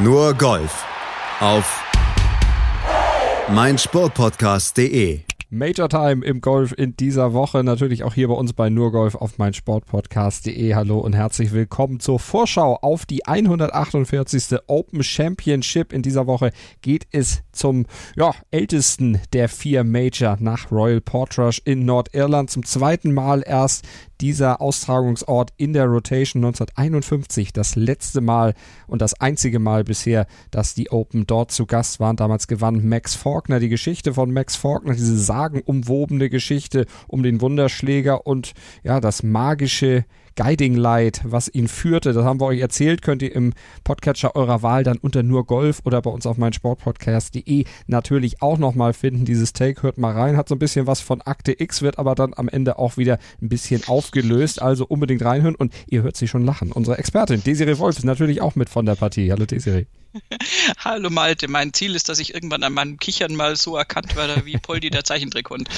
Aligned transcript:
Nur 0.00 0.32
Golf 0.34 0.86
auf 1.40 1.82
meinsportpodcast.de. 3.52 5.22
Major 5.50 5.88
Time 5.88 6.24
im 6.24 6.40
Golf 6.40 6.72
in 6.76 6.94
dieser 6.94 7.32
Woche. 7.32 7.64
Natürlich 7.64 8.04
auch 8.04 8.14
hier 8.14 8.28
bei 8.28 8.34
uns 8.34 8.52
bei 8.52 8.70
Nurgolf 8.70 9.16
auf 9.16 9.38
meinsportpodcast.de. 9.38 10.74
Hallo 10.74 10.98
und 11.00 11.14
herzlich 11.14 11.52
willkommen 11.52 11.98
zur 11.98 12.20
Vorschau 12.20 12.76
auf 12.76 13.06
die 13.06 13.26
148. 13.26 14.58
Open 14.68 15.02
Championship. 15.02 15.92
In 15.92 16.02
dieser 16.02 16.28
Woche 16.28 16.52
geht 16.80 17.08
es 17.10 17.42
zum 17.50 17.86
ja, 18.14 18.34
ältesten 18.52 19.20
der 19.32 19.48
vier 19.48 19.82
Major 19.82 20.36
nach 20.38 20.70
Royal 20.70 21.00
Portrush 21.00 21.60
in 21.64 21.84
Nordirland. 21.86 22.50
Zum 22.50 22.64
zweiten 22.64 23.12
Mal 23.12 23.42
erst 23.44 23.84
dieser 24.20 24.60
Austragungsort 24.60 25.52
in 25.56 25.72
der 25.72 25.86
Rotation 25.86 26.44
1951 26.44 27.52
das 27.52 27.76
letzte 27.76 28.20
Mal 28.20 28.54
und 28.86 29.02
das 29.02 29.20
einzige 29.20 29.58
Mal 29.58 29.84
bisher, 29.84 30.26
dass 30.50 30.74
die 30.74 30.90
Open 30.90 31.26
dort 31.26 31.50
zu 31.50 31.66
Gast 31.66 32.00
waren. 32.00 32.16
Damals 32.16 32.48
gewann 32.48 32.88
Max 32.88 33.14
Faulkner 33.14 33.60
die 33.60 33.68
Geschichte 33.68 34.14
von 34.14 34.32
Max 34.32 34.56
Faulkner, 34.56 34.94
diese 34.94 35.18
sagenumwobene 35.18 36.30
Geschichte 36.30 36.86
um 37.06 37.22
den 37.22 37.40
Wunderschläger 37.40 38.26
und 38.26 38.52
ja, 38.82 39.00
das 39.00 39.22
magische 39.22 40.04
Guiding 40.38 40.76
Light, 40.76 41.20
was 41.24 41.52
ihn 41.52 41.66
führte. 41.66 42.12
Das 42.12 42.24
haben 42.24 42.40
wir 42.40 42.46
euch 42.46 42.60
erzählt, 42.60 43.02
könnt 43.02 43.22
ihr 43.22 43.34
im 43.34 43.54
Podcatcher 43.82 44.36
eurer 44.36 44.62
Wahl 44.62 44.84
dann 44.84 44.98
unter 44.98 45.24
nur 45.24 45.44
Golf 45.44 45.80
oder 45.84 46.00
bei 46.00 46.10
uns 46.10 46.26
auf 46.26 46.38
meinsportpodcast.de 46.38 47.64
natürlich 47.88 48.40
auch 48.40 48.56
nochmal 48.56 48.92
finden. 48.92 49.24
Dieses 49.24 49.52
Take 49.52 49.82
hört 49.82 49.98
mal 49.98 50.12
rein, 50.12 50.36
hat 50.36 50.48
so 50.48 50.54
ein 50.54 50.60
bisschen 50.60 50.86
was 50.86 51.00
von 51.00 51.22
Akte 51.22 51.60
X, 51.60 51.82
wird 51.82 51.98
aber 51.98 52.14
dann 52.14 52.34
am 52.36 52.48
Ende 52.48 52.78
auch 52.78 52.96
wieder 52.96 53.18
ein 53.42 53.48
bisschen 53.48 53.82
aufgelöst. 53.88 54.62
Also 54.62 54.86
unbedingt 54.86 55.24
reinhören 55.24 55.56
und 55.56 55.72
ihr 55.88 56.04
hört 56.04 56.16
sie 56.16 56.28
schon 56.28 56.44
lachen. 56.44 56.70
Unsere 56.70 56.98
Expertin 56.98 57.42
Desiree 57.42 57.78
Wolf 57.78 57.98
ist 57.98 58.04
natürlich 58.04 58.40
auch 58.40 58.54
mit 58.54 58.68
von 58.68 58.86
der 58.86 58.94
Partie. 58.94 59.32
Hallo 59.32 59.44
Desiree. 59.44 59.86
Hallo 60.84 61.10
Malte, 61.10 61.48
mein 61.48 61.72
Ziel 61.72 61.94
ist, 61.94 62.08
dass 62.08 62.18
ich 62.18 62.34
irgendwann 62.34 62.62
an 62.62 62.72
meinem 62.72 62.98
Kichern 62.98 63.34
mal 63.34 63.56
so 63.56 63.76
erkannt 63.76 64.16
werde 64.16 64.44
wie 64.44 64.56
Poldi 64.56 64.90
der 64.90 65.04
Zeichentrickhund. 65.04 65.68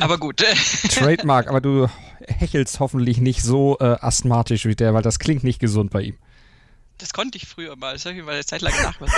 Aber 0.00 0.18
gut. 0.18 0.38
Trademark, 0.90 1.48
aber 1.48 1.60
du 1.60 1.88
hechelst 2.26 2.80
hoffentlich 2.80 3.18
nicht 3.18 3.42
so 3.42 3.78
äh, 3.80 3.96
asthmatisch 4.00 4.66
wie 4.66 4.76
der, 4.76 4.94
weil 4.94 5.02
das 5.02 5.18
klingt 5.18 5.44
nicht 5.44 5.58
gesund 5.58 5.90
bei 5.90 6.02
ihm. 6.02 6.18
Das 6.98 7.12
konnte 7.12 7.38
ich 7.38 7.46
früher 7.46 7.76
mal, 7.76 7.92
das 7.92 8.04
habe 8.06 8.16
ich 8.16 8.24
mal 8.24 8.34
eine 8.34 8.44
Zeit 8.44 8.60
lang 8.60 8.74
nach. 8.82 8.98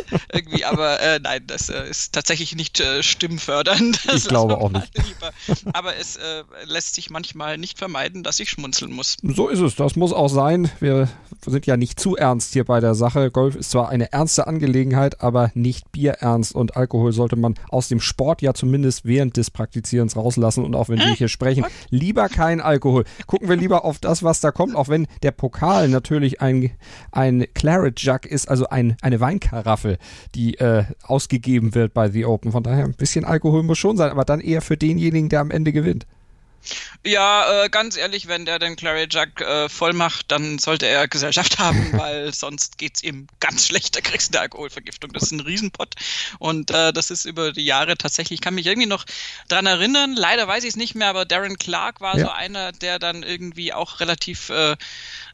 Irgendwie, 0.32 0.64
aber 0.64 1.00
äh, 1.00 1.18
nein, 1.20 1.42
das 1.46 1.68
äh, 1.68 1.88
ist 1.88 2.12
tatsächlich 2.12 2.54
nicht 2.54 2.80
äh, 2.80 3.02
stimmfördernd. 3.02 4.00
Ich 4.14 4.28
glaube 4.28 4.58
auch 4.58 4.70
nicht. 4.70 4.92
Lieber. 4.96 5.32
Aber 5.72 5.96
es 5.96 6.16
äh, 6.16 6.44
lässt 6.64 6.94
sich 6.94 7.10
manchmal 7.10 7.58
nicht 7.58 7.78
vermeiden, 7.78 8.22
dass 8.22 8.38
ich 8.40 8.50
schmunzeln 8.50 8.92
muss. 8.92 9.16
So 9.22 9.48
ist 9.48 9.60
es, 9.60 9.74
das 9.74 9.96
muss 9.96 10.12
auch 10.12 10.28
sein. 10.28 10.70
Wir 10.80 11.08
sind 11.44 11.66
ja 11.66 11.76
nicht 11.76 11.98
zu 11.98 12.16
ernst 12.16 12.52
hier 12.52 12.64
bei 12.64 12.80
der 12.80 12.94
Sache. 12.94 13.30
Golf 13.30 13.56
ist 13.56 13.70
zwar 13.70 13.88
eine 13.88 14.12
ernste 14.12 14.46
Angelegenheit, 14.46 15.20
aber 15.20 15.50
nicht 15.54 15.90
bierernst 15.92 16.54
und 16.54 16.76
Alkohol 16.76 17.12
sollte 17.12 17.36
man 17.36 17.54
aus 17.68 17.88
dem 17.88 18.00
Sport 18.00 18.42
ja 18.42 18.54
zumindest 18.54 19.04
während 19.04 19.36
des 19.36 19.50
Praktizierens 19.50 20.16
rauslassen 20.16 20.64
und 20.64 20.74
auch 20.74 20.88
wenn 20.88 20.98
wir 20.98 21.14
hier 21.14 21.28
sprechen, 21.28 21.64
lieber 21.90 22.28
kein 22.28 22.60
Alkohol. 22.60 23.04
Gucken 23.26 23.48
wir 23.48 23.56
lieber 23.56 23.84
auf 23.84 23.98
das, 23.98 24.22
was 24.22 24.40
da 24.40 24.52
kommt, 24.52 24.76
auch 24.76 24.88
wenn 24.88 25.06
der 25.22 25.32
Pokal 25.32 25.88
natürlich 25.88 26.40
ein 26.40 26.52
ein, 26.52 26.72
ein 27.10 27.46
Claret 27.54 28.00
Jug 28.00 28.26
ist, 28.26 28.48
also 28.48 28.68
ein, 28.68 28.96
eine 29.00 29.20
Weinkaraffe, 29.20 29.81
die 30.34 30.58
äh, 30.58 30.84
ausgegeben 31.02 31.74
wird 31.74 31.94
bei 31.94 32.08
The 32.08 32.24
Open. 32.24 32.52
Von 32.52 32.62
daher 32.62 32.84
ein 32.84 32.94
bisschen 32.94 33.24
Alkohol 33.24 33.62
muss 33.62 33.78
schon 33.78 33.96
sein, 33.96 34.10
aber 34.10 34.24
dann 34.24 34.40
eher 34.40 34.62
für 34.62 34.76
denjenigen, 34.76 35.28
der 35.28 35.40
am 35.40 35.50
Ende 35.50 35.72
gewinnt. 35.72 36.06
Ja, 37.04 37.64
äh, 37.64 37.68
ganz 37.68 37.96
ehrlich, 37.96 38.28
wenn 38.28 38.44
der 38.44 38.58
den 38.58 38.76
Clary 38.76 39.08
Jug 39.10 39.40
äh, 39.40 39.68
voll 39.68 39.92
macht, 39.92 40.30
dann 40.30 40.58
sollte 40.58 40.86
er 40.86 41.08
Gesellschaft 41.08 41.58
haben, 41.58 41.92
weil 41.98 42.32
sonst 42.32 42.78
geht's 42.78 43.02
ihm 43.02 43.26
ganz 43.40 43.66
schlecht. 43.66 43.96
Da 43.96 44.00
kriegst 44.00 44.32
du 44.32 44.38
eine 44.38 44.42
Alkoholvergiftung. 44.42 45.12
Das 45.12 45.24
ist 45.24 45.32
ein 45.32 45.40
Riesenpott. 45.40 45.94
Und 46.38 46.70
äh, 46.70 46.92
das 46.92 47.10
ist 47.10 47.24
über 47.24 47.52
die 47.52 47.64
Jahre 47.64 47.96
tatsächlich, 47.96 48.38
ich 48.38 48.40
kann 48.40 48.54
mich 48.54 48.66
irgendwie 48.66 48.88
noch 48.88 49.04
dran 49.48 49.66
erinnern. 49.66 50.14
Leider 50.14 50.46
weiß 50.46 50.62
ich 50.64 50.70
es 50.70 50.76
nicht 50.76 50.94
mehr, 50.94 51.08
aber 51.08 51.24
Darren 51.24 51.58
Clark 51.58 52.00
war 52.00 52.16
ja. 52.16 52.26
so 52.26 52.30
einer, 52.30 52.72
der 52.72 52.98
dann 52.98 53.22
irgendwie 53.22 53.72
auch 53.72 54.00
relativ 54.00 54.50
äh, 54.50 54.76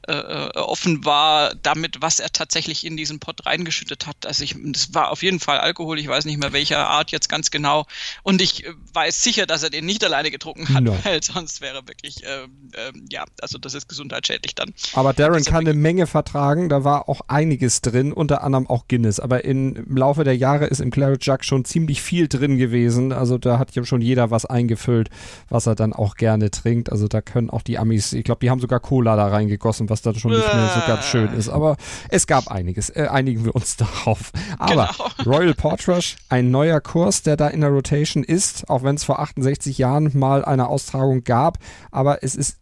äh, 0.06 0.50
offen 0.54 1.04
war 1.04 1.54
damit, 1.54 2.00
was 2.00 2.20
er 2.20 2.32
tatsächlich 2.32 2.86
in 2.86 2.96
diesen 2.96 3.20
Pott 3.20 3.44
reingeschüttet 3.44 4.06
hat. 4.06 4.24
Also 4.26 4.44
ich, 4.44 4.56
das 4.58 4.94
war 4.94 5.10
auf 5.10 5.22
jeden 5.22 5.40
Fall 5.40 5.58
Alkohol. 5.58 5.98
Ich 5.98 6.08
weiß 6.08 6.24
nicht 6.24 6.38
mehr 6.38 6.52
welcher 6.52 6.88
Art 6.88 7.10
jetzt 7.10 7.28
ganz 7.28 7.50
genau. 7.50 7.86
Und 8.22 8.40
ich 8.40 8.64
äh, 8.64 8.72
weiß 8.94 9.22
sicher, 9.22 9.46
dass 9.46 9.62
er 9.62 9.70
den 9.70 9.84
nicht 9.84 10.02
alleine 10.04 10.30
getrunken 10.30 10.72
hat, 10.72 10.84
no. 10.84 10.98
weil 11.04 11.17
sonst 11.34 11.60
wäre 11.60 11.86
wirklich, 11.86 12.24
äh, 12.24 12.44
äh, 12.44 12.92
ja, 13.10 13.24
also 13.42 13.58
das 13.58 13.74
ist 13.74 13.88
gesundheitsschädlich 13.88 14.54
dann. 14.54 14.72
Aber 14.94 15.12
Darren 15.12 15.44
kann 15.44 15.66
eine 15.66 15.74
Menge 15.74 16.06
vertragen. 16.06 16.68
Da 16.68 16.84
war 16.84 17.08
auch 17.08 17.20
einiges 17.28 17.82
drin, 17.82 18.12
unter 18.12 18.42
anderem 18.42 18.66
auch 18.66 18.88
Guinness. 18.88 19.20
Aber 19.20 19.44
in, 19.44 19.76
im 19.76 19.96
Laufe 19.96 20.24
der 20.24 20.36
Jahre 20.36 20.66
ist 20.66 20.80
im 20.80 20.90
Claret 20.90 21.24
Jug 21.24 21.44
schon 21.44 21.64
ziemlich 21.64 22.00
viel 22.00 22.28
drin 22.28 22.56
gewesen. 22.56 23.12
Also 23.12 23.36
da 23.36 23.58
hat 23.58 23.74
ja 23.74 23.84
schon 23.84 24.00
jeder 24.00 24.30
was 24.30 24.46
eingefüllt, 24.46 25.10
was 25.50 25.66
er 25.66 25.74
dann 25.74 25.92
auch 25.92 26.16
gerne 26.16 26.50
trinkt. 26.50 26.90
Also 26.90 27.08
da 27.08 27.20
können 27.20 27.50
auch 27.50 27.62
die 27.62 27.78
Amis, 27.78 28.14
ich 28.14 28.24
glaube, 28.24 28.40
die 28.40 28.50
haben 28.50 28.60
sogar 28.60 28.80
Cola 28.80 29.16
da 29.16 29.28
reingegossen, 29.28 29.90
was 29.90 29.98
was 29.98 30.02
dann 30.02 30.20
schon 30.20 30.30
nicht 30.30 30.54
mehr 30.54 30.70
so 30.74 30.80
ganz 30.86 31.04
schön 31.06 31.32
ist. 31.32 31.48
Aber 31.48 31.76
es 32.08 32.26
gab 32.26 32.48
einiges. 32.48 32.90
Äh, 32.90 33.08
einigen 33.10 33.44
wir 33.44 33.54
uns 33.54 33.76
darauf. 33.76 34.32
Aber 34.58 34.90
genau. 35.24 35.36
Royal 35.36 35.54
Portrush, 35.54 36.16
ein 36.28 36.50
neuer 36.50 36.80
Kurs, 36.80 37.22
der 37.22 37.36
da 37.36 37.48
in 37.48 37.60
der 37.60 37.70
Rotation 37.70 38.22
ist, 38.22 38.68
auch 38.70 38.82
wenn 38.82 38.96
es 38.96 39.04
vor 39.04 39.18
68 39.18 39.78
Jahren 39.78 40.10
mal 40.14 40.44
eine 40.44 40.68
Austragung 40.68 41.07
gab. 41.16 41.58
Aber 41.90 42.22
es 42.22 42.34
ist 42.34 42.58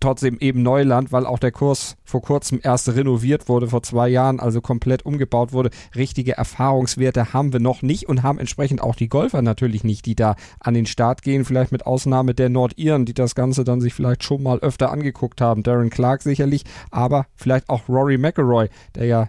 trotzdem 0.00 0.38
eben 0.38 0.62
Neuland, 0.62 1.12
weil 1.12 1.26
auch 1.26 1.38
der 1.38 1.52
Kurs 1.52 1.96
vor 2.04 2.22
kurzem 2.22 2.60
erst 2.62 2.88
renoviert 2.88 3.48
wurde, 3.48 3.68
vor 3.68 3.82
zwei 3.82 4.08
Jahren, 4.08 4.40
also 4.40 4.60
komplett 4.60 5.04
umgebaut 5.04 5.52
wurde. 5.52 5.70
Richtige 5.94 6.36
Erfahrungswerte 6.36 7.32
haben 7.32 7.52
wir 7.52 7.60
noch 7.60 7.82
nicht 7.82 8.08
und 8.08 8.22
haben 8.22 8.38
entsprechend 8.38 8.82
auch 8.82 8.94
die 8.94 9.08
Golfer 9.08 9.42
natürlich 9.42 9.84
nicht, 9.84 10.06
die 10.06 10.14
da 10.14 10.36
an 10.60 10.74
den 10.74 10.86
Start 10.86 11.22
gehen, 11.22 11.44
vielleicht 11.44 11.72
mit 11.72 11.86
Ausnahme 11.86 12.34
der 12.34 12.48
Nordiren, 12.48 13.04
die 13.04 13.14
das 13.14 13.34
Ganze 13.34 13.64
dann 13.64 13.80
sich 13.80 13.94
vielleicht 13.94 14.24
schon 14.24 14.42
mal 14.42 14.58
öfter 14.60 14.92
angeguckt 14.92 15.40
haben. 15.40 15.62
Darren 15.62 15.90
Clark 15.90 16.22
sicherlich, 16.22 16.64
aber 16.90 17.26
vielleicht 17.34 17.68
auch 17.68 17.88
Rory 17.88 18.18
McElroy, 18.18 18.68
der 18.94 19.06
ja 19.06 19.28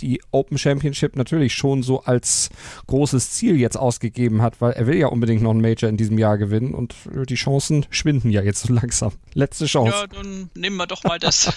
die 0.00 0.22
Open 0.30 0.58
Championship 0.58 1.16
natürlich 1.16 1.54
schon 1.54 1.82
so 1.82 2.02
als 2.02 2.50
großes 2.86 3.30
Ziel 3.30 3.56
jetzt 3.56 3.76
ausgegeben 3.76 4.42
hat, 4.42 4.60
weil 4.60 4.72
er 4.72 4.86
will 4.86 4.96
ja 4.96 5.08
unbedingt 5.08 5.42
noch 5.42 5.50
einen 5.50 5.60
Major 5.60 5.88
in 5.88 5.96
diesem 5.96 6.18
Jahr 6.18 6.38
gewinnen 6.38 6.74
und 6.74 6.94
die 7.28 7.34
Chancen 7.34 7.86
schwinden 7.90 8.30
ja 8.30 8.42
jetzt 8.42 8.62
so 8.62 8.72
langsam. 8.72 9.12
Letzte 9.34 9.66
Chance. 9.66 9.92
Ja, 9.92 10.06
dann 10.06 10.50
nehmen 10.54 10.76
wir 10.76 10.86
doch 10.86 11.04
mal 11.04 11.18
das. 11.18 11.52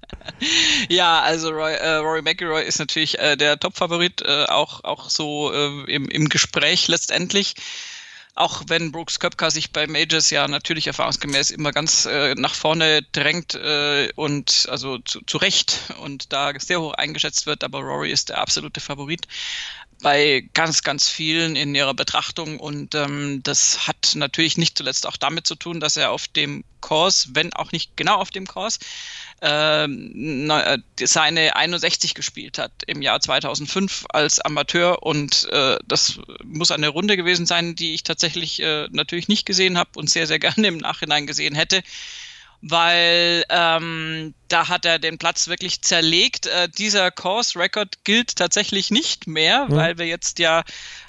ja, 0.88 1.20
also 1.20 1.50
Roy, 1.50 1.72
äh, 1.72 1.96
Rory 1.96 2.22
McIlroy 2.22 2.64
ist 2.64 2.78
natürlich 2.78 3.18
äh, 3.18 3.36
der 3.36 3.58
Top-Favorit, 3.58 4.22
äh, 4.22 4.44
auch, 4.46 4.84
auch 4.84 5.10
so 5.10 5.52
äh, 5.52 5.92
im, 5.92 6.08
im 6.08 6.28
Gespräch 6.28 6.88
letztendlich 6.88 7.54
auch 8.40 8.62
wenn 8.68 8.90
Brooks 8.90 9.20
Köpka 9.20 9.50
sich 9.50 9.70
bei 9.70 9.86
Majors 9.86 10.30
ja 10.30 10.48
natürlich 10.48 10.86
erfahrungsgemäß 10.86 11.50
immer 11.50 11.72
ganz 11.72 12.06
äh, 12.06 12.34
nach 12.34 12.54
vorne 12.54 13.02
drängt 13.12 13.54
äh, 13.54 14.10
und 14.16 14.66
also 14.70 14.98
zu, 14.98 15.20
zu 15.26 15.36
Recht 15.36 15.78
und 16.00 16.32
da 16.32 16.52
sehr 16.58 16.80
hoch 16.80 16.94
eingeschätzt 16.94 17.46
wird, 17.46 17.62
aber 17.62 17.80
Rory 17.80 18.10
ist 18.10 18.30
der 18.30 18.38
absolute 18.38 18.80
Favorit 18.80 19.26
bei 20.02 20.48
ganz, 20.54 20.82
ganz 20.82 21.08
vielen 21.08 21.56
in 21.56 21.74
ihrer 21.74 21.94
Betrachtung. 21.94 22.58
Und 22.58 22.94
ähm, 22.94 23.42
das 23.42 23.86
hat 23.86 24.12
natürlich 24.14 24.56
nicht 24.56 24.78
zuletzt 24.78 25.06
auch 25.06 25.16
damit 25.16 25.46
zu 25.46 25.54
tun, 25.54 25.80
dass 25.80 25.96
er 25.96 26.10
auf 26.10 26.26
dem 26.28 26.64
Kurs, 26.80 27.28
wenn 27.32 27.52
auch 27.52 27.72
nicht 27.72 27.96
genau 27.96 28.16
auf 28.16 28.30
dem 28.30 28.46
Kurs, 28.46 28.78
äh, 29.40 29.86
seine 31.02 31.56
61 31.56 32.14
gespielt 32.14 32.58
hat 32.58 32.72
im 32.86 33.02
Jahr 33.02 33.20
2005 33.20 34.06
als 34.10 34.40
Amateur 34.40 35.02
und 35.02 35.48
äh, 35.50 35.76
das 35.86 36.20
muss 36.44 36.70
eine 36.70 36.88
Runde 36.88 37.16
gewesen 37.16 37.46
sein, 37.46 37.74
die 37.74 37.94
ich 37.94 38.02
tatsächlich 38.02 38.60
äh, 38.62 38.88
natürlich 38.90 39.28
nicht 39.28 39.46
gesehen 39.46 39.78
habe 39.78 39.90
und 39.96 40.10
sehr, 40.10 40.26
sehr 40.26 40.38
gerne 40.40 40.68
im 40.68 40.78
Nachhinein 40.78 41.26
gesehen 41.26 41.54
hätte 41.54 41.82
weil 42.62 43.44
ähm, 43.48 44.34
da 44.48 44.68
hat 44.68 44.84
er 44.84 44.98
den 44.98 45.16
Platz 45.16 45.48
wirklich 45.48 45.80
zerlegt. 45.82 46.46
Äh, 46.46 46.68
dieser 46.68 47.10
Course 47.10 47.58
Record 47.58 48.04
gilt 48.04 48.36
tatsächlich 48.36 48.90
nicht 48.90 49.26
mehr, 49.26 49.66
mhm. 49.66 49.76
weil 49.76 49.98
wir 49.98 50.06
jetzt 50.06 50.38
ja 50.38 50.64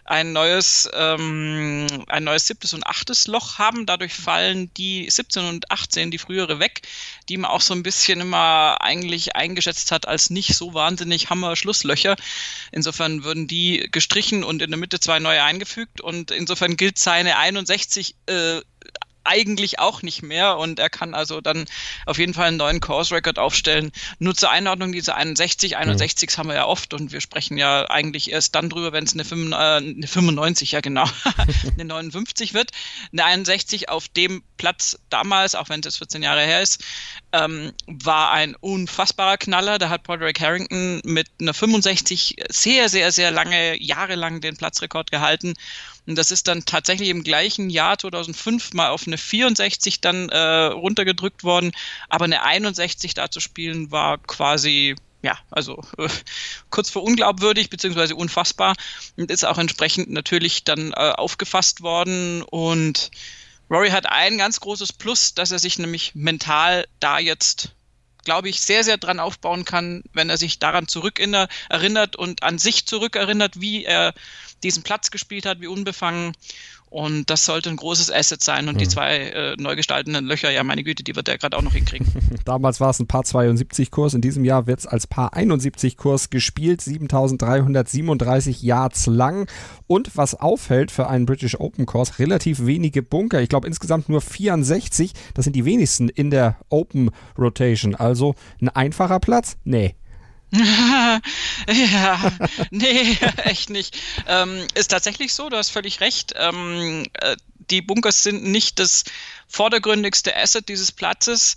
ein 0.06 0.34
neues, 0.34 0.90
ähm, 0.94 1.88
ein 2.08 2.24
neues 2.24 2.48
siebtes 2.48 2.74
und 2.74 2.86
achtes 2.86 3.28
Loch 3.28 3.58
haben. 3.58 3.86
Dadurch 3.86 4.14
fallen 4.14 4.74
die 4.76 5.10
17 5.10 5.46
und 5.46 5.72
18, 5.72 6.12
die 6.12 6.18
frühere 6.18 6.60
weg, 6.60 6.82
die 7.30 7.38
man 7.38 7.52
auch 7.52 7.62
so 7.62 7.74
ein 7.74 7.84
bisschen 7.84 8.22
immer 8.22 8.78
eigentlich 8.82 9.36
eingeschätzt 9.36 9.92
hat 9.92 10.08
als 10.08 10.30
nicht 10.30 10.56
so 10.56 10.74
wahnsinnig 10.74 11.30
Hammer-Schlusslöcher. 11.30 12.16
Insofern 12.72 13.24
würden 13.24 13.48
die 13.48 13.88
gestrichen 13.92 14.44
und 14.44 14.62
in 14.62 14.72
der 14.72 14.80
Mitte 14.80 15.00
zwei 15.00 15.20
neue 15.20 15.44
eingefügt 15.44 16.02
und 16.02 16.32
insofern 16.32 16.78
gilt 16.78 16.98
seine 16.98 17.38
61 17.38 18.16
äh, 18.28 18.62
eigentlich 19.24 19.80
auch 19.80 20.02
nicht 20.02 20.22
mehr 20.24 20.58
und 20.58 20.80
er 20.80 20.90
kann 20.90 21.14
also 21.14 21.42
dann 21.42 21.66
auf 22.06 22.18
jeden 22.18 22.34
Fall 22.34 22.48
einen 22.48 22.58
neuen 22.58 22.80
Course-Record 22.80 23.40
aufstellen. 23.40 23.92
Nur 24.20 24.36
zur 24.36 24.52
Einordnung, 24.52 24.92
diese 24.92 25.16
61, 25.16 25.78
61 25.78 26.30
mhm. 26.30 26.38
haben 26.38 26.50
wir 26.50 26.56
ja 26.56 26.66
oft 26.66 26.94
und 26.94 27.12
wir 27.12 27.22
sprechen 27.22 27.58
ja 27.58 27.90
eigentlich 27.90 28.32
erst 28.32 28.56
dann 28.56 28.70
drüber, 28.70 28.92
wenn 28.94 29.04
es 29.04 29.14
eine, 29.14 29.24
äh, 29.24 29.78
eine 29.78 30.08
95, 30.08 30.72
ja 30.72 30.82
genau, 30.82 31.06
eine 31.74 31.86
59 31.86 32.54
wird. 32.54 32.72
Eine 33.12 33.26
61 33.26 33.90
auf 33.90 34.08
dem 34.08 34.44
Platz 34.58 35.00
damals, 35.10 35.56
auch 35.56 35.70
wenn 35.70 35.80
es 35.82 35.86
jetzt 35.86 35.98
14 35.98 36.24
Jahre 36.24 36.42
her 36.42 36.62
ist, 36.62 36.84
ähm, 37.34 37.72
war 37.88 38.32
ein 38.32 38.56
unfassbarer 38.56 39.38
Knaller. 39.38 39.78
Da 39.78 39.90
hat 39.90 40.04
Broderick 40.04 40.40
Harrington 40.40 41.02
mit 41.04 41.28
einer 41.40 41.54
65 41.54 42.38
sehr, 42.50 42.90
sehr, 42.90 43.12
sehr 43.12 43.32
lange, 43.32 43.82
jahrelang 43.82 44.42
den 44.42 44.58
Platzrekord 44.58 45.12
gehalten. 45.12 45.54
Und 46.08 46.18
das 46.18 46.32
ist 46.32 46.48
dann 46.48 46.66
tatsächlich 46.66 47.10
im 47.10 47.24
gleichen 47.24 47.70
Jahr 47.70 47.98
2005 47.98 48.74
mal 48.74 48.90
auf 48.90 49.08
eine 49.08 49.18
64 49.18 50.02
dann 50.02 50.30
äh, 50.30 50.38
runtergedrückt 50.38 51.44
worden. 51.44 51.72
Aber 52.10 52.26
eine 52.26 52.44
61 52.44 53.14
da 53.14 53.30
zu 53.30 53.40
spielen 53.40 53.92
war 53.92 54.18
quasi 54.18 54.96
ja, 55.24 55.38
also 55.52 55.84
äh, 55.98 56.10
kurz 56.70 56.90
vor 56.90 57.04
unglaubwürdig 57.04 57.70
beziehungsweise 57.70 58.16
unfassbar 58.16 58.76
und 59.18 59.30
ist 59.30 59.46
auch 59.46 59.58
entsprechend 59.58 60.10
natürlich 60.10 60.64
dann 60.64 60.94
äh, 60.94 61.12
aufgefasst 61.12 61.82
worden 61.82 62.42
und 62.42 63.12
Rory 63.72 63.92
hat 63.92 64.06
ein 64.06 64.38
ganz 64.38 64.60
großes 64.60 64.92
Plus, 64.92 65.34
dass 65.34 65.52
er 65.52 65.60
sich 65.60 65.80
nämlich 65.80 66.14
mental 66.14 66.86
da 67.00 67.20
jetzt, 67.20 67.74
glaube 68.26 68.50
ich, 68.50 68.60
sehr, 68.60 68.84
sehr 68.84 68.98
dran 68.98 69.22
aufbauen 69.22 69.64
kann, 69.64 70.04
wenn 70.12 70.30
er 70.30 70.38
sich 70.38 70.60
daran 70.60 70.90
zurückerinnert 70.90 72.18
und 72.18 72.44
an 72.44 72.60
sich 72.60 72.86
zurückerinnert, 72.86 73.62
wie 73.62 73.86
er 73.86 74.14
diesen 74.62 74.84
Platz 74.84 75.10
gespielt 75.10 75.46
hat, 75.46 75.62
wie 75.62 75.68
unbefangen 75.68 76.36
und 76.92 77.30
das 77.30 77.46
sollte 77.46 77.70
ein 77.70 77.78
großes 77.78 78.12
Asset 78.12 78.44
sein. 78.44 78.68
Und 78.68 78.76
mhm. 78.76 78.80
die 78.80 78.88
zwei 78.90 79.18
äh, 79.18 79.56
neu 79.58 79.78
gestalteten 79.78 80.26
Löcher, 80.26 80.52
ja, 80.52 80.62
meine 80.62 80.84
Güte, 80.84 81.04
die 81.04 81.16
wird 81.16 81.30
er 81.30 81.38
gerade 81.38 81.58
auch 81.58 81.62
noch 81.62 81.72
hinkriegen. 81.72 82.06
Damals 82.46 82.82
war 82.82 82.90
es 82.90 83.00
ein 83.00 83.08
Paar 83.08 83.24
72 83.24 83.92
Kurs. 83.92 84.14
In 84.14 84.20
diesem 84.20 84.44
Jahr 84.44 84.68
wird 84.68 84.80
es 84.80 84.88
als 84.88 85.08
Paar 85.08 85.34
71 85.34 85.96
Kurs 85.96 86.30
gespielt. 86.30 86.82
7337 86.82 88.62
Yards 88.62 89.06
lang. 89.08 89.50
Und 89.88 90.18
was 90.18 90.36
auffällt 90.36 90.92
für 90.92 91.08
einen 91.08 91.26
British 91.26 91.58
Open 91.58 91.86
Kurs, 91.86 92.20
relativ 92.20 92.66
wenige 92.66 93.02
Bunker. 93.02 93.42
Ich 93.42 93.48
glaube 93.48 93.68
insgesamt 93.68 94.10
nur 94.10 94.20
64. 94.20 95.14
Das 95.34 95.46
sind 95.46 95.56
die 95.56 95.64
wenigsten 95.64 96.10
in 96.10 96.30
der 96.30 96.58
Open 96.68 97.12
Rotation. 97.38 97.96
Also 97.96 98.36
ein 98.60 98.68
einfacher 98.68 99.22
Platz? 99.22 99.56
Nee. 99.64 99.96
ja, 100.52 101.22
nee, 102.72 103.18
echt 103.46 103.70
nicht. 103.70 103.98
Ähm, 104.28 104.68
ist 104.74 104.92
tatsächlich 104.92 105.34
so, 105.34 105.50
du 105.50 105.58
hast 105.58 105.70
völlig 105.70 106.02
recht. 106.02 106.34
Ähm, 106.38 107.06
äh, 107.14 107.38
die 107.70 107.82
Bunkers 107.82 108.24
sind 108.24 108.44
nicht 108.44 108.80
das 108.80 109.06
vordergründigste 109.48 110.36
Asset 110.36 110.68
dieses 110.68 110.92
Platzes. 110.92 111.56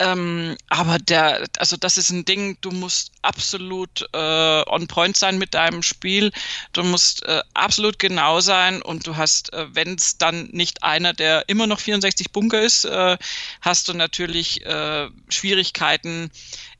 Ähm, 0.00 0.56
aber 0.68 0.98
der, 0.98 1.44
also 1.58 1.76
das 1.76 1.98
ist 1.98 2.10
ein 2.10 2.24
Ding, 2.24 2.58
du 2.60 2.72
musst 2.72 3.12
absolut 3.22 4.04
äh, 4.12 4.62
on 4.66 4.88
point 4.88 5.16
sein 5.16 5.38
mit 5.38 5.54
deinem 5.54 5.84
Spiel. 5.84 6.32
Du 6.72 6.82
musst 6.82 7.24
äh, 7.24 7.42
absolut 7.54 8.00
genau 8.00 8.40
sein 8.40 8.82
und 8.82 9.06
du 9.06 9.16
hast, 9.16 9.52
äh, 9.52 9.66
wenn 9.72 9.94
es 9.94 10.18
dann 10.18 10.48
nicht 10.50 10.82
einer, 10.82 11.12
der 11.12 11.48
immer 11.48 11.68
noch 11.68 11.78
64 11.78 12.32
Bunker 12.32 12.60
ist, 12.60 12.84
äh, 12.84 13.16
hast 13.60 13.88
du 13.88 13.94
natürlich 13.94 14.66
äh, 14.66 15.08
Schwierigkeiten 15.28 16.32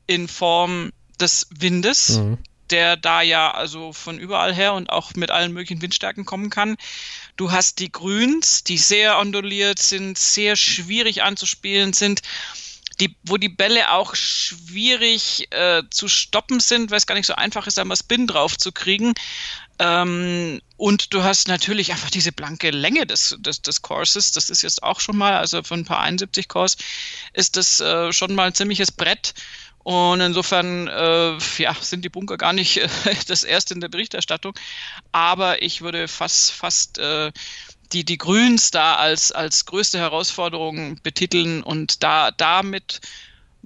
in 0.07 0.27
Form 0.27 0.91
des 1.17 1.47
Windes, 1.49 2.09
mhm. 2.09 2.37
der 2.69 2.97
da 2.97 3.21
ja 3.21 3.51
also 3.51 3.93
von 3.93 4.17
überall 4.17 4.53
her 4.53 4.73
und 4.73 4.89
auch 4.89 5.13
mit 5.15 5.31
allen 5.31 5.53
möglichen 5.53 5.81
Windstärken 5.81 6.25
kommen 6.25 6.49
kann. 6.49 6.77
Du 7.37 7.51
hast 7.51 7.79
die 7.79 7.91
Grüns, 7.91 8.63
die 8.63 8.77
sehr 8.77 9.19
onduliert 9.19 9.79
sind, 9.79 10.17
sehr 10.17 10.55
schwierig 10.55 11.23
anzuspielen 11.23 11.93
sind. 11.93 12.21
Die, 13.01 13.13
wo 13.23 13.35
die 13.35 13.49
Bälle 13.49 13.91
auch 13.91 14.15
schwierig 14.15 15.51
äh, 15.51 15.83
zu 15.89 16.07
stoppen 16.07 16.61
sind, 16.61 16.91
weil 16.91 16.97
es 16.97 17.05
gar 17.05 17.15
nicht 17.15 17.27
so 17.27 17.35
einfach 17.35 17.67
ist, 17.67 17.77
einmal 17.77 17.97
Spin 17.97 18.25
drauf 18.25 18.57
zu 18.57 18.71
kriegen. 18.71 19.13
Ähm, 19.79 20.61
und 20.77 21.13
du 21.13 21.23
hast 21.23 21.47
natürlich 21.47 21.91
einfach 21.91 22.09
diese 22.09 22.31
blanke 22.31 22.71
Länge 22.71 23.05
des, 23.05 23.35
des, 23.39 23.61
des 23.61 23.81
Courses. 23.81 24.31
Das 24.31 24.49
ist 24.49 24.61
jetzt 24.61 24.83
auch 24.83 24.99
schon 24.99 25.17
mal, 25.17 25.37
also 25.37 25.63
von 25.63 25.81
ein 25.81 25.85
paar 25.85 26.01
71 26.01 26.47
Course 26.47 26.77
ist 27.33 27.57
das 27.57 27.79
äh, 27.79 28.13
schon 28.13 28.35
mal 28.35 28.47
ein 28.47 28.53
ziemliches 28.53 28.91
Brett. 28.91 29.33
Und 29.85 30.19
insofern 30.19 30.87
äh, 30.87 31.37
ja, 31.59 31.75
sind 31.79 32.03
die 32.03 32.09
Bunker 32.09 32.37
gar 32.37 32.53
nicht 32.53 32.77
äh, 32.77 32.89
das 33.27 33.43
erste 33.43 33.75
in 33.75 33.81
der 33.81 33.87
Berichterstattung. 33.87 34.57
Aber 35.11 35.61
ich 35.61 35.81
würde 35.81 36.07
fast, 36.07 36.53
fast 36.53 36.97
äh, 36.97 37.31
die, 37.93 38.03
die 38.03 38.17
Grüns 38.17 38.71
da 38.71 38.95
als, 38.95 39.31
als 39.31 39.65
größte 39.65 39.99
Herausforderung 39.99 40.99
betiteln 41.03 41.61
und 41.61 42.01
da 42.01 42.31
damit 42.31 42.99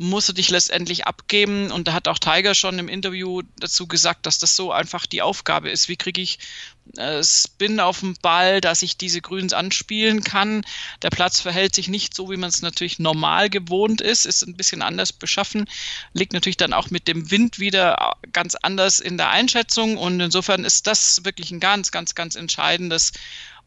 musst 0.01 0.29
du 0.29 0.33
dich 0.33 0.49
letztendlich 0.49 1.07
abgeben. 1.07 1.71
Und 1.71 1.89
da 1.89 1.93
hat 1.93 2.07
auch 2.07 2.19
Tiger 2.19 2.55
schon 2.55 2.79
im 2.79 2.87
Interview 2.87 3.41
dazu 3.59 3.85
gesagt, 3.85 4.25
dass 4.25 4.39
das 4.39 4.55
so 4.55 4.71
einfach 4.71 5.05
die 5.05 5.21
Aufgabe 5.21 5.69
ist. 5.69 5.89
Wie 5.89 5.97
kriege 5.97 6.21
ich 6.21 6.39
äh, 6.95 7.21
Spin 7.21 7.81
auf 7.81 7.99
dem 7.99 8.15
Ball, 8.21 8.61
dass 8.61 8.81
ich 8.81 8.95
diese 8.95 9.19
Grüns 9.19 9.51
anspielen 9.51 10.23
kann? 10.23 10.63
Der 11.01 11.09
Platz 11.09 11.41
verhält 11.41 11.75
sich 11.75 11.89
nicht 11.89 12.15
so, 12.15 12.31
wie 12.31 12.37
man 12.37 12.47
es 12.47 12.61
natürlich 12.61 12.99
normal 12.99 13.49
gewohnt 13.49 13.99
ist, 13.99 14.25
ist 14.25 14.41
ein 14.43 14.55
bisschen 14.55 14.81
anders 14.81 15.11
beschaffen, 15.11 15.69
liegt 16.13 16.31
natürlich 16.31 16.55
dann 16.55 16.71
auch 16.71 16.89
mit 16.89 17.09
dem 17.09 17.29
Wind 17.29 17.59
wieder 17.59 18.15
ganz 18.31 18.55
anders 18.55 19.01
in 19.01 19.17
der 19.17 19.31
Einschätzung. 19.31 19.97
Und 19.97 20.21
insofern 20.21 20.63
ist 20.63 20.87
das 20.87 21.25
wirklich 21.25 21.51
ein 21.51 21.59
ganz, 21.59 21.91
ganz, 21.91 22.15
ganz 22.15 22.37
entscheidendes 22.37 23.11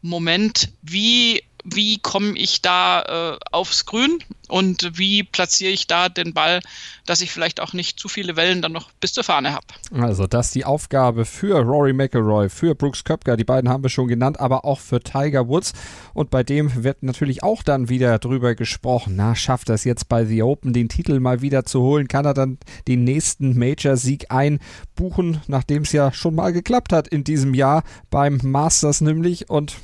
Moment, 0.01 0.69
wie 0.81 1.43
wie 1.63 1.99
komme 1.99 2.37
ich 2.37 2.61
da 2.61 3.35
äh, 3.35 3.39
aufs 3.51 3.85
Grün 3.85 4.19
und 4.49 4.97
wie 4.97 5.23
platziere 5.23 5.71
ich 5.71 5.87
da 5.87 6.09
den 6.09 6.33
Ball, 6.33 6.59
dass 7.05 7.21
ich 7.21 7.31
vielleicht 7.31 7.61
auch 7.61 7.73
nicht 7.73 7.99
zu 7.99 8.07
viele 8.07 8.35
Wellen 8.35 8.61
dann 8.61 8.73
noch 8.73 8.91
bis 8.99 9.13
zur 9.13 9.23
Fahne 9.23 9.53
habe. 9.53 9.65
Also 9.91 10.27
das 10.27 10.47
ist 10.47 10.55
die 10.55 10.65
Aufgabe 10.65 11.25
für 11.25 11.59
Rory 11.61 11.93
McIlroy, 11.93 12.49
für 12.49 12.75
Brooks 12.75 13.03
Köpker, 13.03 13.37
die 13.37 13.45
beiden 13.45 13.69
haben 13.69 13.83
wir 13.83 13.89
schon 13.89 14.07
genannt, 14.07 14.39
aber 14.39 14.65
auch 14.65 14.79
für 14.79 14.99
Tiger 14.99 15.47
Woods. 15.47 15.73
Und 16.13 16.29
bei 16.29 16.43
dem 16.43 16.83
wird 16.83 17.03
natürlich 17.03 17.43
auch 17.43 17.63
dann 17.63 17.89
wieder 17.89 18.19
drüber 18.19 18.55
gesprochen, 18.55 19.15
na 19.15 19.35
schafft 19.35 19.69
das 19.69 19.85
jetzt 19.85 20.09
bei 20.09 20.25
The 20.25 20.43
Open 20.43 20.73
den 20.73 20.89
Titel 20.89 21.19
mal 21.19 21.41
wieder 21.41 21.65
zu 21.65 21.81
holen, 21.81 22.07
kann 22.07 22.25
er 22.25 22.33
dann 22.33 22.57
den 22.87 23.03
nächsten 23.03 23.57
Major-Sieg 23.57 24.29
einbuchen, 24.29 25.41
nachdem 25.47 25.83
es 25.83 25.93
ja 25.93 26.11
schon 26.11 26.35
mal 26.35 26.51
geklappt 26.51 26.93
hat 26.93 27.07
in 27.07 27.23
diesem 27.23 27.53
Jahr 27.53 27.83
beim 28.09 28.39
Masters 28.43 29.01
nämlich? 29.01 29.49
Und 29.49 29.77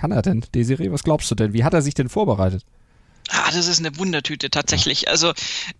kann 0.00 0.12
er 0.12 0.22
denn? 0.22 0.44
Desiree, 0.54 0.90
was 0.90 1.04
glaubst 1.04 1.30
du 1.30 1.34
denn? 1.34 1.52
Wie 1.52 1.64
hat 1.64 1.74
er 1.74 1.82
sich 1.82 1.94
denn 1.94 2.08
vorbereitet? 2.08 2.64
Ah, 3.32 3.50
das 3.52 3.68
ist 3.68 3.78
eine 3.78 3.96
Wundertüte 3.96 4.50
tatsächlich. 4.50 5.08
Also 5.08 5.32